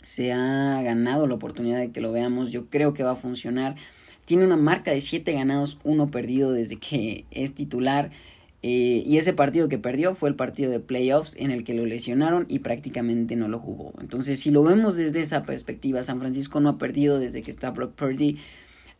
Se 0.01 0.33
ha 0.33 0.83
ganado 0.83 1.29
la 1.29 1.37
oportunidad 1.37 1.79
de 1.79 1.93
que 1.93 2.01
lo 2.01 2.11
veamos. 2.11 2.51
Yo 2.51 2.67
creo 2.67 2.95
que 2.95 3.05
va 3.05 3.13
a 3.13 3.17
funcionar. 3.17 3.77
Tiene 4.25 4.45
una 4.45 4.57
marca 4.57 4.91
de 4.91 5.01
7 5.01 5.33
ganados, 5.35 5.79
1 5.85 6.11
perdido 6.11 6.51
desde 6.51 6.81
que 6.81 7.27
es 7.31 7.55
titular. 7.55 8.11
Eh, 8.63 9.03
y 9.07 9.17
ese 9.17 9.33
partido 9.33 9.69
que 9.69 9.79
perdió 9.79 10.15
fue 10.15 10.29
el 10.29 10.35
partido 10.35 10.71
de 10.71 10.81
playoffs 10.81 11.35
en 11.39 11.51
el 11.51 11.65
que 11.65 11.75
lo 11.75 11.87
lesionaron 11.87 12.45
y 12.49 12.59
prácticamente 12.59 13.37
no 13.37 13.49
lo 13.49 13.59
jugó. 13.59 13.95
Entonces, 14.01 14.41
si 14.41 14.51
lo 14.51 14.63
vemos 14.63 14.97
desde 14.97 15.21
esa 15.21 15.45
perspectiva, 15.45 16.03
San 16.03 16.21
Francisco 16.21 16.61
no 16.61 16.69
ha 16.69 16.79
perdido 16.79 17.19
desde 17.19 17.43
que 17.43 17.51
está 17.51 17.71
Brock 17.71 17.95
Purdy. 17.95 18.39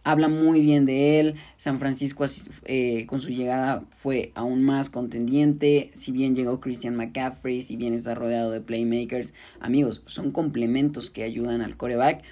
Habla 0.03 0.29
muy 0.29 0.63
bien 0.63 0.87
de 0.87 1.21
él. 1.21 1.35
San 1.59 1.79
Francisco 1.79 2.25
eh, 2.65 3.05
con 3.05 3.21
su 3.21 3.29
llegada 3.29 3.85
fue 3.91 4.33
aún 4.35 4.63
más 4.63 4.89
contendiente. 4.89 5.91
Si 5.93 6.11
bien 6.11 6.35
llegó 6.35 6.59
Christian 6.59 6.97
McCaffrey, 6.97 7.61
si 7.61 7.77
bien 7.77 7.93
está 7.93 8.15
rodeado 8.15 8.51
de 8.51 8.63
playmakers, 8.63 9.35
amigos, 9.61 10.03
son 10.07 10.31
complementos 10.31 11.11
que 11.11 11.23
ayudan 11.23 11.61
al 11.61 11.77
coreback 11.77 12.23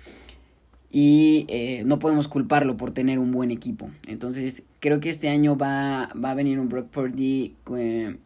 y 0.90 1.44
eh, 1.48 1.82
no 1.84 1.98
podemos 1.98 2.28
culparlo 2.28 2.76
por 2.76 2.92
tener 2.92 3.18
un 3.18 3.30
buen 3.30 3.50
equipo. 3.50 3.90
Entonces 4.06 4.62
creo 4.80 5.00
que 5.00 5.10
este 5.10 5.28
año 5.28 5.56
va, 5.56 6.10
va 6.22 6.30
a 6.30 6.34
venir 6.34 6.58
un 6.58 6.68
Brock 6.68 6.88
Purdy 6.88 7.54
eh, 7.76 8.16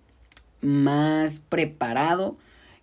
más 0.61 1.41
preparado, 1.41 2.37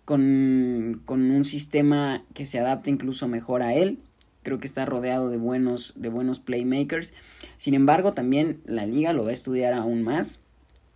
con, 0.04 1.02
con, 1.04 1.30
un 1.30 1.44
sistema 1.44 2.24
que 2.34 2.44
se 2.44 2.58
adapte 2.58 2.90
incluso 2.90 3.28
mejor 3.28 3.62
a 3.62 3.74
él. 3.74 3.98
creo 4.42 4.58
que 4.58 4.66
está 4.66 4.84
rodeado 4.84 5.30
de 5.30 5.36
buenos, 5.36 5.92
de 5.94 6.08
buenos 6.08 6.40
playmakers. 6.40 7.14
Sin 7.58 7.74
embargo, 7.74 8.12
también 8.12 8.60
la 8.64 8.86
liga 8.86 9.12
lo 9.12 9.24
va 9.24 9.30
a 9.30 9.34
estudiar 9.34 9.72
aún 9.72 10.02
más. 10.02 10.40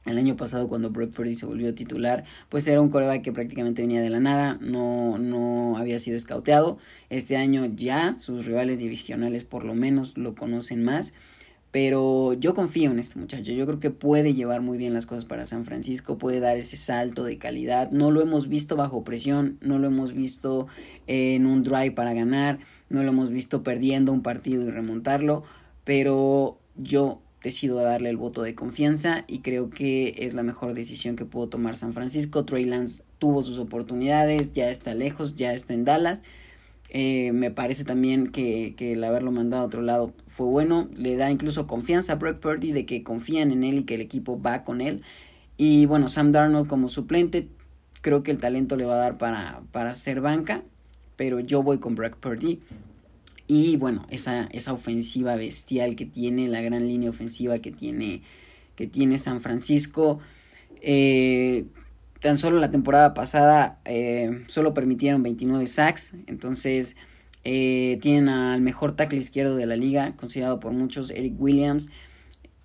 El 0.05 0.19
año 0.19 0.37
pasado 0.37 0.69
cuando 0.69 0.91
Brock 0.91 1.13
Purdy 1.13 1.35
se 1.35 1.47
volvió 1.47 1.75
titular, 1.75 2.25
pues 2.51 2.67
era 2.67 2.81
un 2.81 2.91
coreback 2.91 3.23
que 3.23 3.33
prácticamente 3.33 3.83
venía 3.83 4.03
de 4.03 4.11
la 4.11 4.21
nada, 4.21 4.59
no, 4.61 5.19
no 5.19 5.79
había 5.79 5.99
sido 5.99 6.17
escauteado. 6.17 6.79
Este 7.09 7.37
año 7.37 7.67
ya 7.75 8.17
sus 8.19 8.45
rivales 8.45 8.79
divisionales 8.79 9.45
por 9.45 9.65
lo 9.65 9.75
menos 9.75 10.19
lo 10.19 10.35
conocen 10.35 10.85
más. 10.85 11.15
Pero 11.75 12.35
yo 12.35 12.55
confío 12.55 12.93
en 12.93 13.01
este 13.01 13.19
muchacho, 13.19 13.51
yo 13.51 13.67
creo 13.67 13.81
que 13.81 13.91
puede 13.91 14.33
llevar 14.33 14.61
muy 14.61 14.79
bien 14.79 14.95
las 14.95 15.07
cosas 15.07 15.25
para 15.25 15.45
San 15.45 15.65
Francisco, 15.65 16.19
puede 16.19 16.39
dar 16.39 16.57
ese 16.57 16.77
salto 16.77 17.25
de 17.25 17.37
calidad. 17.37 17.91
No 17.91 18.13
lo 18.13 18.23
hemos 18.23 18.49
visto 18.49 18.77
bajo 18.77 19.03
presión, 19.03 19.59
no 19.61 19.81
lo 19.81 19.89
hemos 19.89 20.13
visto 20.13 20.69
en 21.09 21.47
un 21.47 21.65
drive 21.65 21.91
para 21.91 22.15
ganar, 22.15 22.61
no 22.91 23.03
lo 23.03 23.09
hemos 23.09 23.31
visto 23.31 23.65
perdiendo 23.65 24.13
un 24.13 24.23
partido 24.23 24.63
y 24.63 24.71
remontarlo, 24.71 25.43
pero 25.83 26.61
yo 26.77 27.21
decido 27.45 27.77
darle 27.77 28.11
el 28.11 28.17
voto 28.17 28.43
de 28.43 28.57
confianza 28.57 29.25
y 29.29 29.39
creo 29.39 29.71
que 29.71 30.17
es 30.19 30.35
la 30.35 30.43
mejor 30.43 30.75
decisión 30.75 31.15
que 31.15 31.25
pudo 31.25 31.49
tomar 31.49 31.77
San 31.77 31.93
Francisco. 31.93 32.45
Trey 32.45 32.65
Lance 32.65 33.05
tuvo 33.21 33.45
sus 33.45 33.59
oportunidades, 33.59 34.53
ya 34.53 34.71
está 34.71 34.95
lejos, 34.95 35.37
ya 35.37 35.53
está 35.53 35.75
en 35.75 35.85
Dallas 35.85 36.25
eh, 36.97 37.33
me 37.33 37.51
parece 37.51 37.85
también 37.85 38.29
que, 38.29 38.77
el 38.79 39.03
haberlo 39.03 39.33
mandado 39.33 39.65
a 39.65 39.67
otro 39.67 39.83
lado 39.83 40.13
fue 40.27 40.47
bueno. 40.47 40.89
Le 40.97 41.17
da 41.17 41.29
incluso 41.31 41.67
confianza 41.67 42.13
a 42.13 42.17
Brock 42.17 42.39
Purdy 42.39 42.71
de 42.71 42.87
que 42.87 43.03
confían 43.03 43.51
en 43.51 43.65
él 43.65 43.79
y 43.79 43.83
que 43.83 43.97
el 43.97 44.01
equipo 44.01 44.41
va 44.41 44.63
con 44.63 44.81
él. 44.81 45.03
Y 45.57 45.87
bueno, 45.87 46.09
Sam 46.09 46.31
Darnold 46.31 46.69
como 46.69 46.89
suplente, 46.89 47.49
creo 48.01 48.23
que 48.23 48.31
el 48.31 48.39
talento 48.39 48.77
le 48.77 48.87
va 48.87 48.95
a 48.95 48.99
dar 48.99 49.19
para, 49.19 49.63
para 49.73 49.97
ser 49.97 50.21
banca. 50.21 50.63
Pero 51.17 51.41
yo 51.41 51.65
voy 51.65 51.79
con 51.79 51.97
Brock 51.97 52.17
Purdy. 52.17 52.61
Y 53.47 53.77
bueno, 53.77 54.07
esa, 54.11 54.45
esa 54.53 54.73
ofensiva 54.73 55.37
bestial 55.37 55.97
que 55.97 56.07
tiene, 56.07 56.49
la 56.49 56.63
gran 56.63 56.87
línea 56.87 57.11
ofensiva 57.11 57.59
que 57.59 57.71
tiene, 57.71 58.23
que 58.75 58.87
tiene 58.87 59.19
San 59.19 59.41
Francisco. 59.41 60.21
Eh, 60.81 61.67
tan 62.21 62.39
solo 62.39 62.59
la 62.59 62.71
temporada 62.71 63.13
pasada 63.13 63.81
eh, 63.85 64.45
solo 64.49 64.73
permitieron 64.73 65.23
29 65.23 65.67
sacks, 65.67 66.15
entonces 66.27 66.97
eh, 67.45 67.99
tienen 68.01 68.31
al 68.31 68.63
mejor 68.63 68.97
tackle 68.97 69.19
izquierdo 69.19 69.57
de 69.57 69.67
la 69.67 69.77
liga, 69.77 70.15
considerado 70.17 70.59
por 70.59 70.73
muchos 70.73 71.11
Eric 71.11 71.35
Williams, 71.39 71.91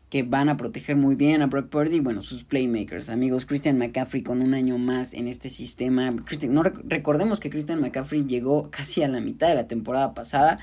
que 0.09 0.23
van 0.23 0.49
a 0.49 0.57
proteger 0.57 0.95
muy 0.95 1.15
bien 1.15 1.41
a 1.41 1.47
Brock 1.47 1.69
Purdy, 1.69 1.99
bueno, 1.99 2.21
sus 2.21 2.43
playmakers, 2.43 3.09
amigos, 3.09 3.45
Christian 3.45 3.77
McCaffrey 3.77 4.23
con 4.23 4.41
un 4.41 4.53
año 4.53 4.77
más 4.77 5.13
en 5.13 5.27
este 5.27 5.49
sistema, 5.49 6.11
no 6.49 6.63
recordemos 6.63 7.39
que 7.39 7.49
Christian 7.49 7.79
McCaffrey 7.79 8.25
llegó 8.25 8.69
casi 8.71 9.03
a 9.03 9.07
la 9.07 9.21
mitad 9.21 9.47
de 9.47 9.55
la 9.55 9.67
temporada 9.67 10.13
pasada, 10.13 10.59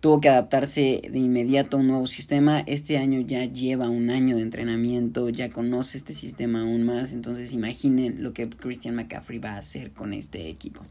tuvo 0.00 0.20
que 0.20 0.28
adaptarse 0.28 1.02
de 1.10 1.18
inmediato 1.18 1.76
a 1.76 1.80
un 1.80 1.88
nuevo 1.88 2.06
sistema. 2.06 2.60
Este 2.60 2.98
año 2.98 3.20
ya 3.20 3.44
lleva 3.44 3.88
un 3.88 4.10
año 4.10 4.36
de 4.36 4.42
entrenamiento, 4.42 5.28
ya 5.28 5.50
conoce 5.50 5.98
este 5.98 6.14
sistema 6.14 6.62
aún 6.62 6.84
más. 6.84 7.12
Entonces 7.12 7.52
imaginen 7.52 8.22
lo 8.22 8.32
que 8.32 8.48
Christian 8.48 8.94
McCaffrey 8.94 9.38
va 9.38 9.54
a 9.54 9.58
hacer 9.58 9.90
con 9.90 10.12
este 10.12 10.48
equipo. 10.48 10.82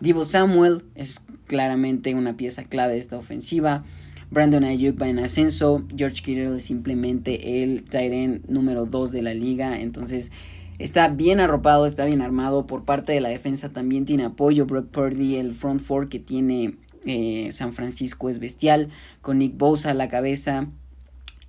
Divo 0.00 0.24
Samuel 0.24 0.82
es 0.94 1.20
claramente 1.46 2.14
una 2.14 2.36
pieza 2.36 2.64
clave 2.64 2.94
de 2.94 2.98
esta 2.98 3.16
ofensiva. 3.16 3.84
Brandon 4.32 4.64
Ayuk 4.64 5.00
va 5.00 5.10
en 5.10 5.18
ascenso. 5.18 5.84
George 5.94 6.22
Kittle 6.22 6.56
es 6.56 6.64
simplemente 6.64 7.62
el 7.62 7.84
tight 7.84 8.48
número 8.48 8.86
2 8.86 9.12
de 9.12 9.20
la 9.20 9.34
liga. 9.34 9.78
Entonces 9.78 10.32
está 10.78 11.08
bien 11.08 11.38
arropado, 11.38 11.84
está 11.84 12.06
bien 12.06 12.22
armado. 12.22 12.66
Por 12.66 12.86
parte 12.86 13.12
de 13.12 13.20
la 13.20 13.28
defensa 13.28 13.74
también 13.74 14.06
tiene 14.06 14.24
apoyo. 14.24 14.64
Brock 14.64 14.86
Purdy, 14.88 15.36
el 15.36 15.52
front 15.52 15.82
four 15.82 16.08
que 16.08 16.18
tiene 16.18 16.76
eh, 17.04 17.50
San 17.52 17.74
Francisco 17.74 18.30
es 18.30 18.38
bestial, 18.38 18.88
con 19.20 19.36
Nick 19.36 19.58
Bosa 19.58 19.90
a 19.90 19.94
la 19.94 20.08
cabeza, 20.08 20.68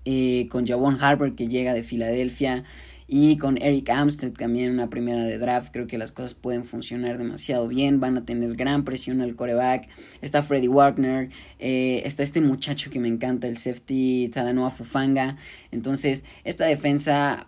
eh, 0.03 0.49
con 0.49 0.67
Javon 0.67 0.97
Harper 0.99 1.35
que 1.35 1.47
llega 1.47 1.73
de 1.73 1.83
Filadelfia 1.83 2.65
y 3.07 3.37
con 3.37 3.61
Eric 3.61 3.89
Amstead 3.89 4.31
también 4.31 4.71
una 4.71 4.89
primera 4.89 5.23
de 5.23 5.37
draft. 5.37 5.71
Creo 5.71 5.87
que 5.87 5.97
las 5.97 6.11
cosas 6.11 6.33
pueden 6.33 6.63
funcionar 6.63 7.17
demasiado 7.17 7.67
bien, 7.67 7.99
van 7.99 8.17
a 8.17 8.25
tener 8.25 8.55
gran 8.55 8.83
presión 8.83 9.21
al 9.21 9.35
coreback. 9.35 9.87
Está 10.21 10.43
Freddy 10.43 10.67
Wagner, 10.67 11.29
eh, 11.59 12.01
está 12.05 12.23
este 12.23 12.41
muchacho 12.41 12.89
que 12.89 12.99
me 12.99 13.07
encanta, 13.07 13.47
el 13.47 13.57
safety 13.57 14.29
Talanoa 14.33 14.69
Fufanga. 14.69 15.37
Entonces, 15.71 16.23
esta 16.43 16.65
defensa 16.65 17.47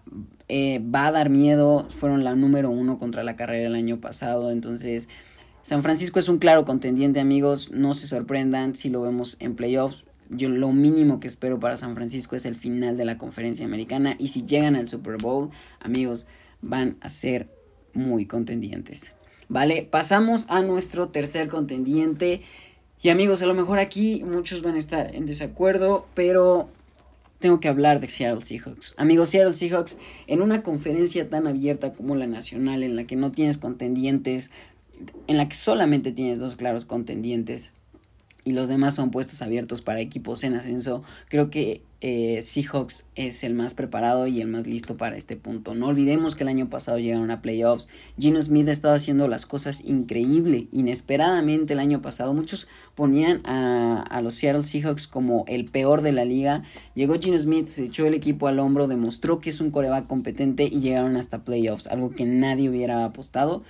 va 0.49 1.07
a 1.07 1.11
dar 1.11 1.29
miedo. 1.29 1.87
Fueron 1.89 2.23
la 2.23 2.35
número 2.35 2.69
uno 2.69 2.97
contra 2.97 3.23
la 3.23 3.35
carrera 3.35 3.67
el 3.67 3.75
año 3.75 3.99
pasado, 3.99 4.51
entonces 4.51 5.07
San 5.65 5.81
Francisco 5.81 6.19
es 6.19 6.29
un 6.29 6.37
claro 6.37 6.63
contendiente, 6.63 7.19
amigos. 7.19 7.71
No 7.71 7.95
se 7.95 8.05
sorprendan 8.05 8.75
si 8.75 8.89
lo 8.89 9.01
vemos 9.01 9.35
en 9.39 9.55
playoffs. 9.55 10.05
Yo 10.29 10.49
lo 10.49 10.71
mínimo 10.71 11.19
que 11.19 11.27
espero 11.27 11.59
para 11.59 11.77
San 11.77 11.95
Francisco 11.95 12.35
es 12.35 12.45
el 12.45 12.55
final 12.55 12.97
de 12.97 13.05
la 13.05 13.17
conferencia 13.17 13.65
americana. 13.65 14.15
Y 14.17 14.29
si 14.29 14.45
llegan 14.45 14.75
al 14.75 14.89
Super 14.89 15.17
Bowl, 15.17 15.49
amigos, 15.79 16.27
van 16.61 16.97
a 17.01 17.09
ser 17.09 17.49
muy 17.93 18.25
contendientes. 18.25 19.13
Vale, 19.47 19.87
pasamos 19.89 20.47
a 20.49 20.61
nuestro 20.61 21.09
tercer 21.09 21.47
contendiente. 21.47 22.41
Y 23.01 23.09
amigos, 23.09 23.41
a 23.41 23.45
lo 23.45 23.53
mejor 23.53 23.79
aquí 23.79 24.23
muchos 24.23 24.61
van 24.61 24.75
a 24.75 24.79
estar 24.79 25.13
en 25.13 25.25
desacuerdo, 25.25 26.07
pero 26.15 26.69
tengo 27.39 27.59
que 27.59 27.67
hablar 27.67 27.99
de 27.99 28.09
Seattle 28.09 28.43
Seahawks. 28.43 28.95
Amigos, 28.97 29.29
Seattle 29.29 29.53
Seahawks, 29.53 29.97
en 30.25 30.41
una 30.41 30.63
conferencia 30.63 31.29
tan 31.29 31.45
abierta 31.45 31.93
como 31.93 32.15
la 32.15 32.25
nacional, 32.25 32.81
en 32.81 32.95
la 32.95 33.05
que 33.05 33.15
no 33.15 33.31
tienes 33.31 33.57
contendientes 33.57 34.51
en 35.27 35.37
la 35.37 35.49
que 35.49 35.55
solamente 35.55 36.11
tienes 36.11 36.39
dos 36.39 36.55
claros 36.55 36.85
contendientes 36.85 37.73
y 38.45 38.53
los 38.53 38.69
demás 38.69 38.93
son 38.93 39.11
puestos 39.11 39.41
abiertos 39.41 39.81
para 39.81 39.99
equipos 39.99 40.43
en 40.43 40.53
ascenso, 40.53 41.03
creo 41.27 41.49
que 41.49 41.81
eh, 41.99 42.43
Seahawks 42.43 43.03
es 43.15 43.43
el 43.43 43.55
más 43.55 43.73
preparado 43.73 44.27
y 44.27 44.39
el 44.39 44.47
más 44.47 44.67
listo 44.67 44.95
para 44.95 45.17
este 45.17 45.35
punto. 45.35 45.73
No 45.73 45.87
olvidemos 45.87 46.35
que 46.35 46.43
el 46.43 46.49
año 46.49 46.69
pasado 46.69 46.99
llegaron 46.99 47.31
a 47.31 47.41
playoffs. 47.41 47.87
Gino 48.19 48.39
Smith 48.39 48.67
ha 48.67 48.71
estado 48.71 48.93
haciendo 48.93 49.27
las 49.27 49.47
cosas 49.47 49.83
increíble, 49.83 50.67
inesperadamente 50.71 51.73
el 51.73 51.79
año 51.79 52.03
pasado. 52.03 52.35
Muchos 52.35 52.67
ponían 52.93 53.41
a, 53.45 54.03
a 54.03 54.21
los 54.21 54.35
Seattle 54.35 54.63
Seahawks 54.63 55.07
como 55.07 55.45
el 55.47 55.65
peor 55.65 56.03
de 56.03 56.11
la 56.11 56.25
liga. 56.25 56.61
Llegó 56.93 57.19
Gino 57.19 57.39
Smith, 57.39 57.67
se 57.69 57.85
echó 57.85 58.05
el 58.05 58.13
equipo 58.13 58.47
al 58.47 58.59
hombro, 58.59 58.87
demostró 58.87 59.39
que 59.39 59.49
es 59.49 59.59
un 59.59 59.71
coreback 59.71 60.05
competente 60.05 60.65
y 60.65 60.81
llegaron 60.81 61.17
hasta 61.17 61.43
playoffs, 61.43 61.87
algo 61.87 62.11
que 62.11 62.25
nadie 62.25 62.69
hubiera 62.69 63.03
apostado. 63.05 63.63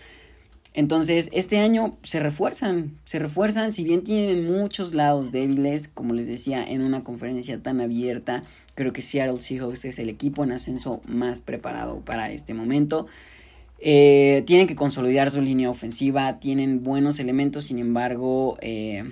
Entonces, 0.77 1.29
este 1.31 1.59
año 1.59 1.95
se 2.03 2.19
refuerzan, 2.19 2.99
se 3.05 3.17
refuerzan, 3.17 3.71
si 3.71 3.85
bien 3.85 4.03
tienen 4.03 4.51
muchos 4.51 4.93
lados 4.93 5.31
débiles, 5.31 5.87
como 5.87 6.13
les 6.13 6.27
decía, 6.27 6.61
en 6.69 6.81
una 6.81 7.01
conferencia 7.05 7.63
tan 7.63 7.79
abierta, 7.79 8.43
creo 8.75 8.91
que 8.91 9.01
Seattle 9.01 9.37
Seahawks 9.37 9.85
es 9.85 9.99
el 9.99 10.09
equipo 10.09 10.43
en 10.43 10.51
ascenso 10.51 11.01
más 11.05 11.39
preparado 11.39 12.01
para 12.01 12.29
este 12.29 12.53
momento. 12.53 13.07
Eh, 13.79 14.43
tienen 14.45 14.67
que 14.67 14.75
consolidar 14.75 15.31
su 15.31 15.39
línea 15.39 15.69
ofensiva, 15.69 16.41
tienen 16.41 16.83
buenos 16.83 17.19
elementos, 17.19 17.63
sin 17.63 17.79
embargo, 17.79 18.57
eh, 18.59 19.05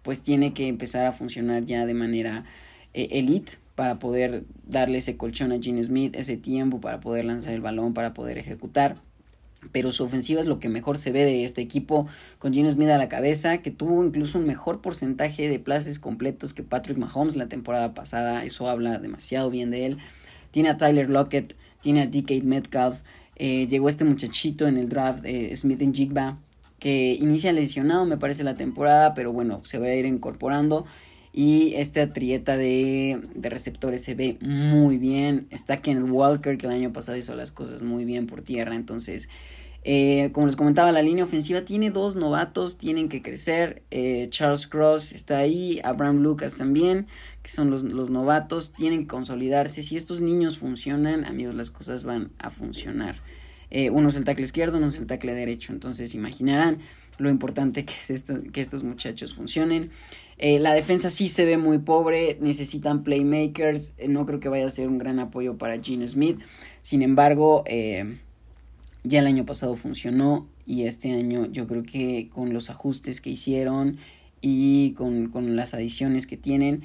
pues 0.00 0.22
tiene 0.22 0.54
que 0.54 0.66
empezar 0.66 1.04
a 1.04 1.12
funcionar 1.12 1.66
ya 1.66 1.84
de 1.84 1.92
manera 1.92 2.46
eh, 2.94 3.08
elite 3.10 3.58
para 3.74 3.98
poder 3.98 4.44
darle 4.66 4.96
ese 4.96 5.18
colchón 5.18 5.52
a 5.52 5.60
Gene 5.60 5.84
Smith, 5.84 6.16
ese 6.16 6.38
tiempo 6.38 6.80
para 6.80 7.00
poder 7.00 7.26
lanzar 7.26 7.52
el 7.52 7.60
balón, 7.60 7.92
para 7.92 8.14
poder 8.14 8.38
ejecutar 8.38 8.96
pero 9.70 9.92
su 9.92 10.04
ofensiva 10.04 10.40
es 10.40 10.46
lo 10.46 10.58
que 10.58 10.68
mejor 10.68 10.98
se 10.98 11.12
ve 11.12 11.24
de 11.24 11.44
este 11.44 11.60
equipo, 11.60 12.08
con 12.38 12.52
Gino 12.52 12.70
Smith 12.70 12.88
a 12.88 12.98
la 12.98 13.08
cabeza, 13.08 13.58
que 13.58 13.70
tuvo 13.70 14.04
incluso 14.04 14.38
un 14.38 14.46
mejor 14.46 14.80
porcentaje 14.80 15.48
de 15.48 15.58
places 15.58 15.98
completos 15.98 16.52
que 16.52 16.62
Patrick 16.62 16.98
Mahomes 16.98 17.36
la 17.36 17.48
temporada 17.48 17.94
pasada, 17.94 18.44
eso 18.44 18.68
habla 18.68 18.98
demasiado 18.98 19.50
bien 19.50 19.70
de 19.70 19.86
él. 19.86 19.98
Tiene 20.50 20.70
a 20.70 20.76
Tyler 20.76 21.08
Lockett, 21.08 21.54
tiene 21.80 22.02
a 22.02 22.06
DK 22.06 22.42
Metcalf, 22.42 23.00
eh, 23.36 23.66
llegó 23.66 23.88
este 23.88 24.04
muchachito 24.04 24.66
en 24.66 24.76
el 24.76 24.88
draft, 24.88 25.24
eh, 25.24 25.54
Smith 25.56 25.82
en 25.82 25.94
Jigba, 25.94 26.38
que 26.78 27.16
inicia 27.20 27.52
lesionado 27.52 28.04
me 28.04 28.16
parece 28.16 28.42
la 28.42 28.56
temporada, 28.56 29.14
pero 29.14 29.32
bueno, 29.32 29.60
se 29.64 29.78
va 29.78 29.86
a 29.86 29.94
ir 29.94 30.04
incorporando. 30.04 30.84
Y 31.32 31.74
esta 31.76 32.12
trieta 32.12 32.56
de, 32.58 33.20
de, 33.34 33.48
receptores 33.48 34.02
se 34.04 34.14
ve 34.14 34.36
muy 34.40 34.98
bien. 34.98 35.46
Está 35.50 35.80
Ken 35.80 36.10
Walker, 36.10 36.58
que 36.58 36.66
el 36.66 36.72
año 36.72 36.92
pasado 36.92 37.16
hizo 37.16 37.34
las 37.34 37.52
cosas 37.52 37.82
muy 37.82 38.04
bien 38.04 38.26
por 38.26 38.42
tierra. 38.42 38.74
Entonces, 38.74 39.30
eh, 39.84 40.30
como 40.32 40.46
les 40.46 40.54
comentaba, 40.54 40.92
la 40.92 41.02
línea 41.02 41.24
ofensiva 41.24 41.62
tiene 41.64 41.90
dos 41.90 42.14
novatos, 42.14 42.78
tienen 42.78 43.08
que 43.08 43.20
crecer. 43.20 43.82
Eh, 43.90 44.28
Charles 44.30 44.66
Cross 44.66 45.12
está 45.12 45.38
ahí, 45.38 45.80
Abraham 45.82 46.18
Lucas 46.18 46.56
también, 46.56 47.08
que 47.42 47.50
son 47.50 47.70
los, 47.70 47.82
los, 47.82 48.08
novatos, 48.08 48.72
tienen 48.72 49.00
que 49.02 49.06
consolidarse. 49.08 49.82
Si 49.82 49.96
estos 49.96 50.20
niños 50.20 50.58
funcionan, 50.58 51.24
amigos, 51.24 51.54
las 51.54 51.70
cosas 51.70 52.04
van 52.04 52.30
a 52.38 52.50
funcionar. 52.50 53.16
Eh, 53.70 53.90
uno 53.90 54.10
es 54.10 54.16
el 54.16 54.24
tackle 54.24 54.44
izquierdo, 54.44 54.78
uno 54.78 54.88
es 54.88 54.98
el 54.98 55.06
tackle 55.06 55.34
derecho. 55.34 55.72
Entonces, 55.72 56.14
imaginarán 56.14 56.78
lo 57.18 57.28
importante 57.28 57.84
que 57.84 57.94
es 57.94 58.10
esto, 58.10 58.40
que 58.52 58.60
estos 58.60 58.84
muchachos 58.84 59.34
funcionen. 59.34 59.90
Eh, 60.44 60.58
la 60.58 60.74
defensa 60.74 61.08
sí 61.08 61.28
se 61.28 61.44
ve 61.44 61.56
muy 61.56 61.78
pobre, 61.78 62.36
necesitan 62.40 63.04
playmakers, 63.04 63.92
eh, 63.96 64.08
no 64.08 64.26
creo 64.26 64.40
que 64.40 64.48
vaya 64.48 64.66
a 64.66 64.70
ser 64.70 64.88
un 64.88 64.98
gran 64.98 65.20
apoyo 65.20 65.56
para 65.56 65.80
Gene 65.80 66.08
Smith. 66.08 66.40
Sin 66.82 67.02
embargo, 67.02 67.62
eh, 67.64 68.18
ya 69.04 69.20
el 69.20 69.28
año 69.28 69.46
pasado 69.46 69.76
funcionó 69.76 70.48
y 70.66 70.82
este 70.82 71.12
año 71.12 71.46
yo 71.46 71.68
creo 71.68 71.84
que 71.84 72.28
con 72.28 72.52
los 72.52 72.70
ajustes 72.70 73.20
que 73.20 73.30
hicieron 73.30 73.98
y 74.40 74.94
con, 74.94 75.28
con 75.28 75.54
las 75.54 75.74
adiciones 75.74 76.26
que 76.26 76.36
tienen, 76.36 76.82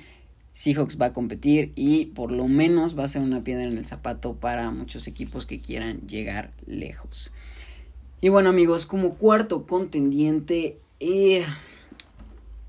Seahawks 0.54 1.02
va 1.02 1.08
a 1.08 1.14
competir 1.14 1.72
y 1.76 2.06
por 2.06 2.32
lo 2.32 2.48
menos 2.48 2.96
va 2.96 3.06
a 3.06 3.10
ser 3.10 3.24
una 3.24 3.44
piedra 3.44 3.64
en 3.64 3.76
el 3.76 3.88
zapato 3.88 4.36
para 4.36 4.70
muchos 4.70 5.08
equipos 5.08 5.48
que 5.48 5.62
quieran 5.62 6.02
llegar 6.08 6.52
lejos. 6.68 7.32
Y 8.22 8.30
bueno 8.30 8.50
amigos, 8.50 8.86
como 8.86 9.16
cuarto 9.16 9.66
contendiente, 9.66 10.78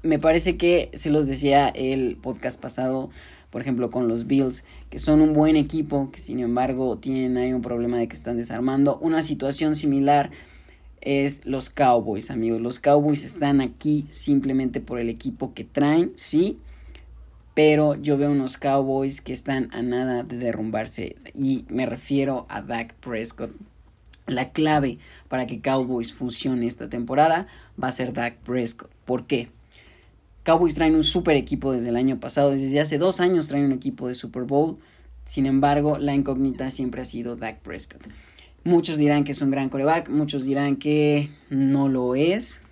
me 0.02 0.18
parece 0.18 0.56
que 0.56 0.90
se 0.94 1.10
los 1.10 1.26
decía 1.26 1.68
el 1.68 2.16
podcast 2.16 2.60
pasado, 2.60 3.10
por 3.50 3.62
ejemplo 3.62 3.90
con 3.90 4.08
los 4.08 4.26
Bills, 4.26 4.64
que 4.90 4.98
son 4.98 5.20
un 5.20 5.32
buen 5.32 5.56
equipo, 5.56 6.10
que 6.10 6.20
sin 6.20 6.40
embargo 6.40 6.98
tienen 6.98 7.36
ahí 7.36 7.52
un 7.52 7.62
problema 7.62 7.98
de 7.98 8.08
que 8.08 8.16
están 8.16 8.36
desarmando. 8.36 8.98
Una 8.98 9.22
situación 9.22 9.74
similar 9.74 10.30
es 11.00 11.44
los 11.44 11.70
Cowboys, 11.70 12.30
amigos. 12.30 12.60
Los 12.60 12.78
Cowboys 12.78 13.24
están 13.24 13.60
aquí 13.60 14.06
simplemente 14.08 14.80
por 14.80 14.98
el 14.98 15.08
equipo 15.08 15.54
que 15.54 15.64
traen, 15.64 16.12
sí. 16.14 16.58
Pero 17.54 17.96
yo 17.96 18.16
veo 18.16 18.30
unos 18.30 18.56
Cowboys 18.56 19.20
que 19.20 19.32
están 19.32 19.68
a 19.72 19.82
nada 19.82 20.22
de 20.22 20.36
derrumbarse. 20.36 21.16
Y 21.34 21.64
me 21.68 21.86
refiero 21.86 22.46
a 22.48 22.62
Dak 22.62 22.94
Prescott. 22.94 23.50
La 24.28 24.52
clave 24.52 24.98
para 25.28 25.46
que 25.46 25.60
Cowboys 25.60 26.12
funcione 26.12 26.66
esta 26.66 26.88
temporada 26.88 27.46
va 27.82 27.88
a 27.88 27.92
ser 27.92 28.12
Dak 28.12 28.36
Prescott. 28.38 28.90
¿Por 29.04 29.26
qué? 29.26 29.48
Cowboys 30.48 30.74
traen 30.74 30.94
un 30.94 31.04
super 31.04 31.36
equipo 31.36 31.72
desde 31.72 31.90
el 31.90 31.96
año 31.96 32.20
pasado. 32.20 32.52
Desde 32.52 32.80
hace 32.80 32.96
dos 32.96 33.20
años 33.20 33.48
traen 33.48 33.66
un 33.66 33.72
equipo 33.72 34.08
de 34.08 34.14
Super 34.14 34.44
Bowl. 34.44 34.78
Sin 35.26 35.44
embargo, 35.44 35.98
la 35.98 36.14
incógnita 36.14 36.70
siempre 36.70 37.02
ha 37.02 37.04
sido 37.04 37.36
Dak 37.36 37.60
Prescott. 37.60 38.08
Muchos 38.64 38.96
dirán 38.96 39.24
que 39.24 39.32
es 39.32 39.42
un 39.42 39.50
gran 39.50 39.68
coreback, 39.68 40.08
muchos 40.08 40.44
dirán 40.44 40.76
que 40.76 41.28
no 41.50 41.90
lo 41.90 42.14
es, 42.14 42.62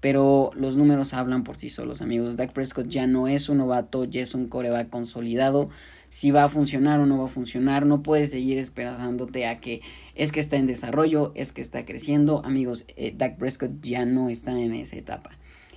pero 0.00 0.50
los 0.56 0.76
números 0.76 1.14
hablan 1.14 1.42
por 1.42 1.56
sí 1.56 1.70
solos, 1.70 2.02
amigos. 2.02 2.36
Dak 2.36 2.52
Prescott 2.52 2.88
ya 2.88 3.06
no 3.06 3.28
es 3.28 3.48
un 3.48 3.56
novato, 3.56 4.04
ya 4.04 4.20
es 4.20 4.34
un 4.34 4.48
coreback 4.48 4.90
consolidado. 4.90 5.70
Si 6.10 6.32
va 6.32 6.44
a 6.44 6.50
funcionar 6.50 7.00
o 7.00 7.06
no 7.06 7.16
va 7.16 7.24
a 7.24 7.28
funcionar, 7.28 7.86
no 7.86 8.02
puedes 8.02 8.32
seguir 8.32 8.58
esperándote 8.58 9.46
a 9.46 9.58
que 9.58 9.80
es 10.16 10.32
que 10.32 10.40
está 10.40 10.56
en 10.56 10.66
desarrollo, 10.66 11.32
es 11.34 11.54
que 11.54 11.62
está 11.62 11.86
creciendo. 11.86 12.44
Amigos, 12.44 12.84
eh, 12.88 13.14
Dak 13.16 13.38
Prescott 13.38 13.70
ya 13.80 14.04
no 14.04 14.28
está 14.28 14.60
en 14.60 14.74
esa 14.74 14.96
etapa. 14.96 15.30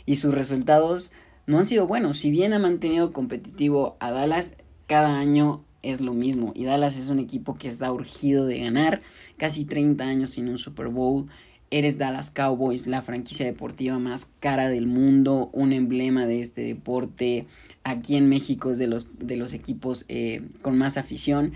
Y 0.05 0.17
sus 0.17 0.33
resultados 0.33 1.13
no 1.49 1.57
han 1.57 1.65
sido 1.65 1.87
buenos. 1.87 2.17
Si 2.17 2.29
bien 2.29 2.53
ha 2.53 2.59
mantenido 2.59 3.11
competitivo 3.11 3.97
a 3.99 4.11
Dallas, 4.11 4.55
cada 4.85 5.17
año 5.17 5.65
es 5.81 5.99
lo 5.99 6.13
mismo. 6.13 6.51
Y 6.55 6.65
Dallas 6.65 6.95
es 6.95 7.09
un 7.09 7.17
equipo 7.17 7.57
que 7.57 7.67
está 7.67 7.91
urgido 7.91 8.45
de 8.45 8.59
ganar. 8.59 9.01
Casi 9.35 9.65
30 9.65 10.03
años 10.03 10.29
sin 10.29 10.47
un 10.47 10.59
Super 10.59 10.89
Bowl. 10.89 11.25
Eres 11.71 11.97
Dallas 11.97 12.29
Cowboys, 12.29 12.85
la 12.85 13.01
franquicia 13.01 13.47
deportiva 13.47 13.97
más 13.97 14.29
cara 14.39 14.69
del 14.69 14.85
mundo, 14.85 15.49
un 15.51 15.73
emblema 15.73 16.27
de 16.27 16.39
este 16.39 16.61
deporte. 16.61 17.47
Aquí 17.83 18.15
en 18.15 18.29
México 18.29 18.69
es 18.69 18.77
de 18.77 18.85
los, 18.85 19.07
de 19.17 19.35
los 19.35 19.55
equipos 19.55 20.05
eh, 20.07 20.43
con 20.61 20.77
más 20.77 20.97
afición. 20.97 21.53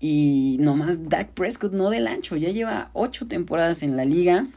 Y 0.00 0.56
nomás 0.58 1.08
Dak 1.08 1.34
Prescott 1.34 1.72
no 1.72 1.90
del 1.90 2.08
ancho, 2.08 2.36
ya 2.36 2.50
lleva 2.50 2.90
8 2.94 3.28
temporadas 3.28 3.84
en 3.84 3.96
la 3.96 4.04
liga. 4.04 4.48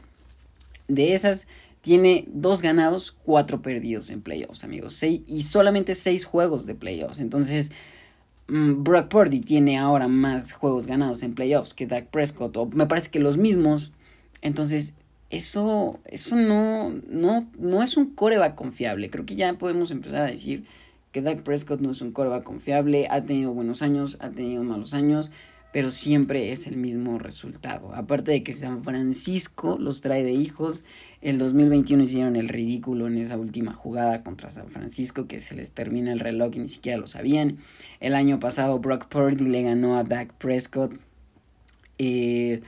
De 0.88 1.14
esas 1.14 1.46
tiene 1.82 2.24
dos 2.28 2.62
ganados, 2.62 3.12
cuatro 3.12 3.60
perdidos 3.60 4.10
en 4.10 4.22
playoffs, 4.22 4.64
amigos. 4.64 5.02
y 5.02 5.42
solamente 5.42 5.94
seis 5.94 6.24
juegos 6.24 6.64
de 6.64 6.74
playoffs. 6.74 7.20
Entonces, 7.20 7.70
Mm, 8.48 8.82
Brock 8.82 9.08
Purdy 9.08 9.40
tiene 9.40 9.78
ahora 9.78 10.08
más 10.08 10.52
juegos 10.52 10.86
ganados 10.86 11.22
en 11.22 11.34
playoffs 11.34 11.74
que 11.74 11.86
Dak 11.86 12.08
Prescott, 12.08 12.56
o 12.58 12.66
me 12.66 12.86
parece 12.86 13.10
que 13.10 13.18
los 13.18 13.38
mismos. 13.38 13.92
Entonces, 14.42 14.94
eso, 15.30 16.00
eso 16.04 16.36
no, 16.36 16.90
no, 17.08 17.48
no 17.58 17.82
es 17.82 17.96
un 17.96 18.10
coreback 18.14 18.54
confiable. 18.54 19.08
Creo 19.10 19.24
que 19.24 19.36
ya 19.36 19.54
podemos 19.54 19.90
empezar 19.90 20.22
a 20.22 20.26
decir 20.26 20.64
que 21.12 21.22
Dak 21.22 21.42
Prescott 21.42 21.80
no 21.80 21.92
es 21.92 22.02
un 22.02 22.12
coreback 22.12 22.42
confiable. 22.42 23.06
Ha 23.10 23.24
tenido 23.24 23.52
buenos 23.54 23.80
años, 23.80 24.18
ha 24.20 24.30
tenido 24.30 24.62
malos 24.64 24.92
años, 24.92 25.32
pero 25.72 25.90
siempre 25.90 26.52
es 26.52 26.66
el 26.66 26.76
mismo 26.76 27.18
resultado. 27.18 27.94
Aparte 27.94 28.30
de 28.30 28.42
que 28.42 28.52
San 28.52 28.84
Francisco 28.84 29.78
los 29.78 30.02
trae 30.02 30.22
de 30.22 30.32
hijos, 30.32 30.84
el 31.22 31.38
2021 31.38 32.02
hicieron 32.02 32.36
el 32.36 32.48
ridículo 32.48 33.06
en 33.06 33.16
esa 33.16 33.38
última 33.38 33.72
jugada 33.72 34.22
contra 34.22 34.50
San 34.50 34.68
Francisco 34.68 35.26
que 35.26 35.40
se 35.40 35.54
les 35.54 35.72
termina 35.72 36.12
el 36.12 36.20
reloj 36.20 36.54
y 36.54 36.58
ni 36.58 36.68
siquiera 36.68 36.98
lo 36.98 37.08
sabían. 37.08 37.58
El 38.00 38.14
año 38.14 38.38
pasado 38.38 38.78
Brock 38.80 39.06
Purdy 39.06 39.48
le 39.48 39.62
ganó 39.62 39.96
a 39.96 40.04
Dak 40.04 40.34
Prescott. 40.34 40.92
Eh, 41.98 42.60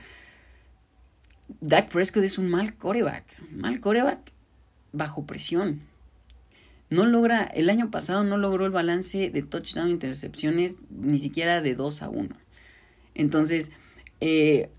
Dak 1.61 1.91
Prescott 1.91 2.23
es 2.23 2.39
un 2.39 2.49
mal 2.49 2.75
coreback. 2.75 3.23
Mal 3.51 3.79
coreback 3.79 4.31
bajo 4.93 5.25
presión. 5.25 5.81
No 6.89 7.05
logra, 7.05 7.43
el 7.43 7.69
año 7.69 7.91
pasado 7.91 8.23
no 8.23 8.37
logró 8.37 8.65
el 8.65 8.71
balance 8.71 9.29
de 9.29 9.41
touchdown 9.43 9.89
intercepciones 9.89 10.75
ni 10.89 11.19
siquiera 11.19 11.61
de 11.61 11.75
2 11.75 12.01
a 12.01 12.09
1. 12.09 12.44
Entonces, 13.15 13.71
eh, 14.21 14.69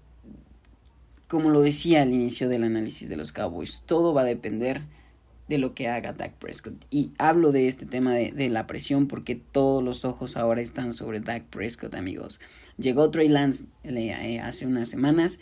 como 1.29 1.51
lo 1.51 1.61
decía 1.61 2.03
al 2.03 2.13
inicio 2.13 2.49
del 2.49 2.65
análisis 2.65 3.09
de 3.09 3.17
los 3.17 3.33
Cowboys, 3.33 3.83
todo 3.87 4.15
va 4.15 4.23
a 4.23 4.25
depender 4.25 4.83
de 5.49 5.59
lo 5.59 5.75
que 5.75 5.89
haga 5.89 6.13
Dak 6.13 6.35
Prescott. 6.35 6.75
Y 6.91 7.11
hablo 7.19 7.53
de 7.53 7.69
este 7.69 7.87
tema 7.87 8.15
de, 8.15 8.49
la 8.49 8.67
presión 8.67 9.07
porque 9.07 9.35
todos 9.37 9.83
los 9.83 10.05
ojos 10.05 10.37
ahora 10.37 10.61
están 10.61 10.93
sobre 10.93 11.21
Dak 11.21 11.45
Prescott, 11.45 11.95
amigos. 11.95 12.41
Llegó 12.79 13.11
Trey 13.11 13.29
Lance 13.29 13.67
eh, 13.85 14.41
hace 14.41 14.67
unas 14.67 14.89
semanas. 14.89 15.41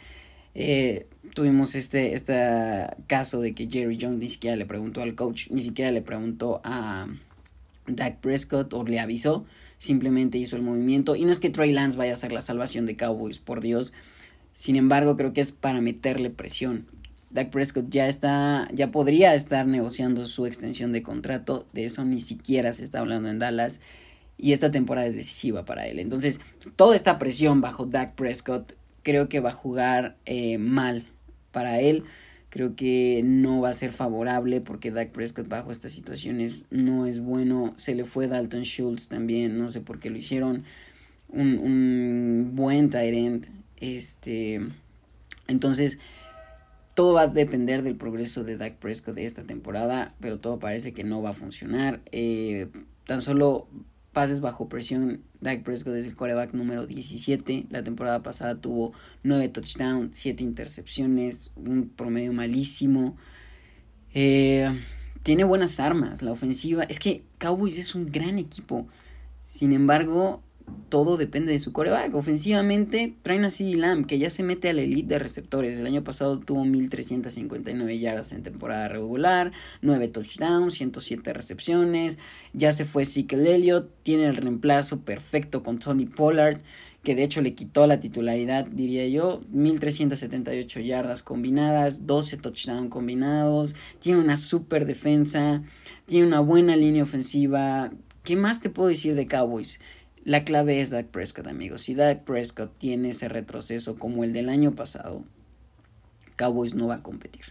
Eh, 0.55 1.07
tuvimos 1.35 1.75
este, 1.75 2.15
este 2.15 2.35
caso 3.09 3.41
de 3.41 3.55
que 3.55 3.69
Jerry 3.69 3.99
Jones 4.01 4.19
ni 4.19 4.29
siquiera 4.29 4.57
le 4.57 4.67
preguntó 4.67 5.03
al 5.03 5.15
coach, 5.15 5.51
ni 5.51 5.63
siquiera 5.63 5.91
le 5.91 6.01
preguntó 6.01 6.61
a 6.65 7.09
Dak 7.87 8.21
Prescott 8.21 8.73
o 8.73 8.85
le 8.85 9.01
avisó, 9.01 9.45
simplemente 9.85 10.39
hizo 10.39 10.57
el 10.57 10.63
movimiento. 10.63 11.15
Y 11.15 11.25
no 11.25 11.33
es 11.33 11.41
que 11.41 11.51
Trey 11.51 11.73
Lance 11.73 11.97
vaya 11.97 12.13
a 12.13 12.17
ser 12.17 12.33
la 12.33 12.41
salvación 12.41 12.87
de 12.87 12.97
Cowboys, 12.97 13.39
por 13.39 13.61
Dios. 13.61 13.93
Sin 14.53 14.77
embargo, 14.77 15.17
creo 15.17 15.33
que 15.33 15.41
es 15.41 15.53
para 15.53 15.81
meterle 15.81 16.31
presión. 16.31 16.87
Dak 17.31 17.51
Prescott 17.51 17.89
ya 17.91 18.09
está, 18.09 18.69
ya 18.73 18.91
podría 18.91 19.35
estar 19.35 19.67
negociando 19.67 20.27
su 20.27 20.47
extensión 20.47 20.93
de 20.93 21.03
contrato. 21.03 21.67
De 21.73 21.85
eso 21.85 22.05
ni 22.05 22.21
siquiera 22.21 22.73
se 22.73 22.85
está 22.85 23.01
hablando 23.01 23.29
en 23.29 23.39
Dallas. 23.39 23.81
Y 24.39 24.53
esta 24.53 24.71
temporada 24.71 25.07
es 25.07 25.15
decisiva 25.15 25.65
para 25.65 25.87
él. 25.87 25.99
Entonces, 25.99 26.41
toda 26.77 26.97
esta 26.97 27.19
presión 27.19 27.61
bajo 27.61 27.87
Dak 27.87 28.15
Prescott 28.15 28.75
creo 29.03 29.29
que 29.29 29.41
va 29.41 29.51
a 29.51 29.55
jugar 29.55 30.17
eh, 30.25 30.59
mal 30.59 31.07
para 31.53 31.81
él. 31.81 32.05
Creo 32.55 32.77
que 32.77 33.21
no 33.25 33.61
va 33.61 33.71
a 33.71 33.73
ser 33.73 33.91
favorable 33.91 34.61
porque 34.61 34.93
Dak 34.93 35.11
Prescott 35.11 35.49
bajo 35.49 35.73
estas 35.73 35.91
situaciones 35.91 36.67
no 36.71 37.05
es 37.05 37.19
bueno. 37.19 37.75
Se 37.77 37.97
le 37.97 38.05
fue 38.05 38.29
Dalton 38.29 38.63
Schultz 38.63 39.09
también, 39.09 39.59
no 39.59 39.73
sé 39.73 39.81
por 39.81 39.99
qué 39.99 40.09
lo 40.09 40.19
hicieron. 40.19 40.63
Un, 41.31 41.59
un 41.59 42.53
buen 42.55 42.91
tight 42.91 43.47
este, 43.81 44.61
entonces, 45.49 45.99
todo 46.95 47.15
va 47.15 47.23
a 47.23 47.27
depender 47.27 47.83
del 47.83 47.97
progreso 47.97 48.45
de 48.45 48.57
Dak 48.57 48.77
Prescott 48.77 49.17
de 49.17 49.27
esta 49.27 49.43
temporada, 49.43 50.15
pero 50.21 50.39
todo 50.39 50.61
parece 50.61 50.93
que 50.93 51.03
no 51.03 51.23
va 51.23 51.31
a 51.31 51.35
funcionar. 51.35 52.03
Eh, 52.13 52.69
tan 53.05 53.21
solo 53.21 53.67
pases 54.13 54.41
bajo 54.41 54.69
presión, 54.69 55.23
Dak 55.45 55.63
Prescott 55.63 55.95
es 55.95 56.07
el 56.07 56.17
coreback 56.17 56.55
número 56.55 56.87
17. 56.87 57.67
La 57.69 57.85
temporada 57.85 58.23
pasada 58.23 58.61
tuvo 58.61 58.95
9 59.23 59.51
touchdowns, 59.51 60.17
7 60.17 60.43
intercepciones, 60.43 61.53
un 61.55 61.91
promedio 61.91 62.33
malísimo. 62.33 63.17
Eh, 64.15 64.69
tiene 65.23 65.45
buenas 65.45 65.81
armas, 65.81 66.23
la 66.23 66.33
ofensiva. 66.33 66.85
Es 66.85 66.99
que 66.99 67.25
Cowboys 67.39 67.79
es 67.79 67.95
un 67.95 68.11
gran 68.11 68.39
equipo. 68.39 68.89
Sin 69.43 69.75
embargo, 69.75 70.43
todo 70.89 71.17
depende 71.17 71.53
de 71.53 71.59
su 71.59 71.73
coreback. 71.73 72.15
Ofensivamente, 72.15 73.17
traen 73.23 73.45
a 73.45 73.51
CD 73.51 73.75
Lamb, 73.75 74.07
que 74.07 74.19
ya 74.19 74.31
se 74.31 74.43
mete 74.43 74.69
a 74.69 74.73
la 74.73 74.83
elite 74.83 75.15
de 75.15 75.19
receptores. 75.19 75.79
El 75.79 75.87
año 75.87 76.05
pasado 76.05 76.39
tuvo 76.39 76.65
1359 76.65 77.99
yardas 77.99 78.33
en 78.33 78.43
temporada 78.43 78.87
regular, 78.89 79.51
9 79.83 80.09
touchdowns, 80.09 80.75
107 80.75 81.33
recepciones. 81.33 82.19
Ya 82.53 82.73
se 82.73 82.85
fue 82.85 83.07
Zeke 83.07 83.35
Elliott, 83.35 83.91
tiene 84.05 84.27
el 84.27 84.37
reemplazo 84.37 85.01
perfecto 85.01 85.63
con 85.63 85.79
Tony 85.79 86.07
Pollard, 86.07 86.61
que 87.03 87.15
de 87.15 87.25
hecho 87.25 87.43
le 87.43 87.55
quitó 87.55 87.87
la 87.87 88.01
titularidad, 88.01 88.67
diría 88.67 89.09
yo. 89.09 89.43
1378 89.51 90.79
yardas 90.79 91.23
combinadas, 91.23 92.07
12 92.07 92.37
touchdowns 92.37 92.91
combinados. 92.91 93.75
Tiene 93.99 94.21
una 94.21 94.37
super 94.37 94.87
defensa, 94.87 95.63
tiene 96.07 96.27
una 96.29 96.39
buena 96.41 96.77
línea 96.77 97.03
ofensiva. 97.03 97.91
¿Qué 98.23 98.37
más 98.37 98.61
te 98.61 98.71
puedo 98.71 98.89
decir 98.89 99.15
de 99.17 99.27
Cowboys? 99.27 99.81
La 100.25 100.45
clave 100.45 100.81
es 100.81 100.91
Dak 100.91 101.09
Prescott, 101.09 101.47
amigos. 101.47 101.83
Si 101.83 101.95
Dak 101.95 102.25
Prescott 102.25 102.79
tiene 102.79 103.11
ese 103.11 103.29
retroceso 103.29 103.99
como 103.99 104.25
el 104.25 104.33
del 104.33 104.49
año 104.49 104.75
pasado, 104.75 105.23
Cowboys 106.37 106.75
no 106.75 106.87
va 106.87 106.97
a 106.97 107.03
competir. 107.03 107.45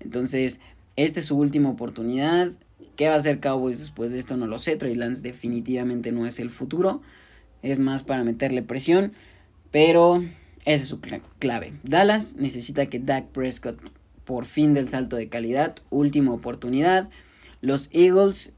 Entonces, 0.00 0.60
esta 0.96 1.20
es 1.20 1.26
su 1.26 1.38
última 1.38 1.70
oportunidad. 1.70 2.50
¿Qué 2.96 3.06
va 3.06 3.14
a 3.14 3.18
hacer 3.18 3.38
Cowboys 3.38 3.78
después 3.78 4.10
de 4.10 4.18
esto? 4.18 4.36
No 4.36 4.48
lo 4.48 4.58
sé. 4.58 4.76
Trey 4.76 4.96
Lance 4.96 5.22
definitivamente 5.22 6.10
no 6.10 6.26
es 6.26 6.40
el 6.40 6.50
futuro. 6.50 7.00
Es 7.62 7.78
más 7.78 8.02
para 8.02 8.24
meterle 8.24 8.62
presión. 8.62 9.12
Pero 9.70 10.24
esa 10.64 10.82
es 10.82 10.88
su 10.88 11.00
clave. 11.38 11.74
Dallas 11.84 12.34
necesita 12.34 12.86
que 12.86 12.98
Dak 12.98 13.26
Prescott 13.28 13.78
por 14.24 14.46
fin 14.46 14.74
del 14.74 14.88
salto 14.88 15.14
de 15.14 15.28
calidad. 15.28 15.76
Última 15.90 16.32
oportunidad. 16.32 17.08
Los 17.60 17.88
Eagles, 17.92 18.52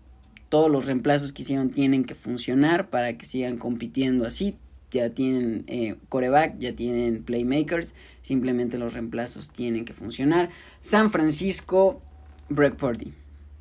todos 0.52 0.70
los 0.70 0.84
reemplazos 0.84 1.32
que 1.32 1.40
hicieron 1.40 1.70
tienen 1.70 2.04
que 2.04 2.14
funcionar 2.14 2.90
para 2.90 3.16
que 3.16 3.24
sigan 3.24 3.56
compitiendo 3.56 4.26
así. 4.26 4.58
Ya 4.90 5.08
tienen 5.08 5.64
eh, 5.66 5.96
coreback, 6.10 6.58
ya 6.58 6.76
tienen 6.76 7.22
playmakers, 7.22 7.94
simplemente 8.20 8.76
los 8.76 8.92
reemplazos 8.92 9.48
tienen 9.48 9.86
que 9.86 9.94
funcionar. 9.94 10.50
San 10.78 11.10
Francisco, 11.10 12.02
Brock 12.50 12.76
Purdy. 12.76 13.14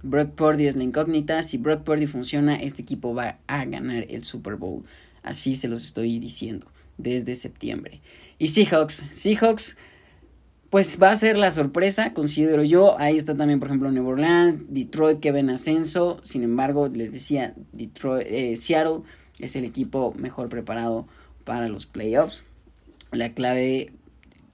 Brock 0.03 0.31
Purdy 0.31 0.67
es 0.67 0.75
la 0.75 0.83
incógnita. 0.83 1.43
Si 1.43 1.57
Brock 1.57 1.85
Purdy 1.85 2.07
funciona, 2.07 2.57
este 2.57 2.81
equipo 2.81 3.15
va 3.15 3.39
a 3.47 3.63
ganar 3.63 4.05
el 4.09 4.25
Super 4.25 4.57
Bowl. 4.57 4.83
Así 5.23 5.55
se 5.55 5.69
los 5.69 5.85
estoy 5.85 6.19
diciendo 6.19 6.67
desde 6.97 7.35
septiembre. 7.35 8.01
Y 8.37 8.49
Seahawks, 8.49 9.05
Seahawks, 9.11 9.77
pues 10.71 10.99
va 11.01 11.11
a 11.11 11.15
ser 11.17 11.37
la 11.37 11.51
sorpresa, 11.51 12.13
considero 12.13 12.63
yo. 12.63 12.97
Ahí 12.97 13.17
está 13.17 13.35
también, 13.35 13.59
por 13.59 13.67
ejemplo, 13.67 13.91
New 13.91 14.07
Orleans, 14.07 14.61
Detroit 14.69 15.19
que 15.19 15.33
ven 15.33 15.49
ascenso. 15.49 16.21
Sin 16.23 16.43
embargo, 16.43 16.87
les 16.87 17.11
decía, 17.11 17.53
Detroit, 17.73 18.25
eh, 18.29 18.55
Seattle 18.55 19.01
es 19.39 19.57
el 19.57 19.65
equipo 19.65 20.13
mejor 20.17 20.47
preparado 20.47 21.07
para 21.43 21.67
los 21.67 21.87
playoffs. 21.87 22.45
La 23.11 23.33
clave 23.33 23.91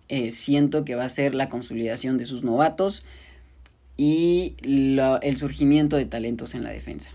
eh, 0.10 0.32
siento 0.32 0.86
que 0.86 0.95
va 0.95 1.06
a 1.06 1.10
ser 1.10 1.36
la 1.36 1.49
consolidación 1.49 2.17
de 2.17 2.25
sus 2.25 2.43
novatos 2.43 3.06
y 3.95 4.56
el 4.63 5.38
surgimiento 5.38 5.97
de 5.97 6.06
talentos 6.06 6.56
en 6.56 6.63
la 6.63 6.71
defensa. 6.71 7.12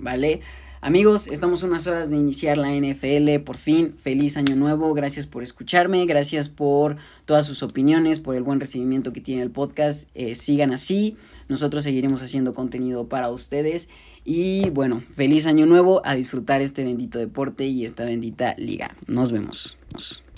¿Vale? 0.00 0.40
Amigos, 0.82 1.28
estamos 1.28 1.62
unas 1.62 1.86
horas 1.86 2.08
de 2.08 2.16
iniciar 2.16 2.56
la 2.56 2.72
NFL, 2.72 3.44
por 3.44 3.58
fin, 3.58 3.94
feliz 3.98 4.38
año 4.38 4.56
nuevo, 4.56 4.94
gracias 4.94 5.26
por 5.26 5.42
escucharme, 5.42 6.06
gracias 6.06 6.48
por 6.48 6.96
todas 7.26 7.44
sus 7.44 7.62
opiniones, 7.62 8.18
por 8.18 8.34
el 8.34 8.42
buen 8.42 8.60
recibimiento 8.60 9.12
que 9.12 9.20
tiene 9.20 9.42
el 9.42 9.50
podcast, 9.50 10.08
eh, 10.14 10.34
sigan 10.34 10.72
así, 10.72 11.18
nosotros 11.48 11.84
seguiremos 11.84 12.22
haciendo 12.22 12.54
contenido 12.54 13.10
para 13.10 13.28
ustedes 13.28 13.90
y 14.24 14.70
bueno, 14.70 15.02
feliz 15.14 15.44
año 15.44 15.66
nuevo, 15.66 16.00
a 16.06 16.14
disfrutar 16.14 16.62
este 16.62 16.82
bendito 16.82 17.18
deporte 17.18 17.66
y 17.66 17.84
esta 17.84 18.06
bendita 18.06 18.54
liga, 18.56 18.96
nos 19.06 19.32
vemos. 19.32 19.76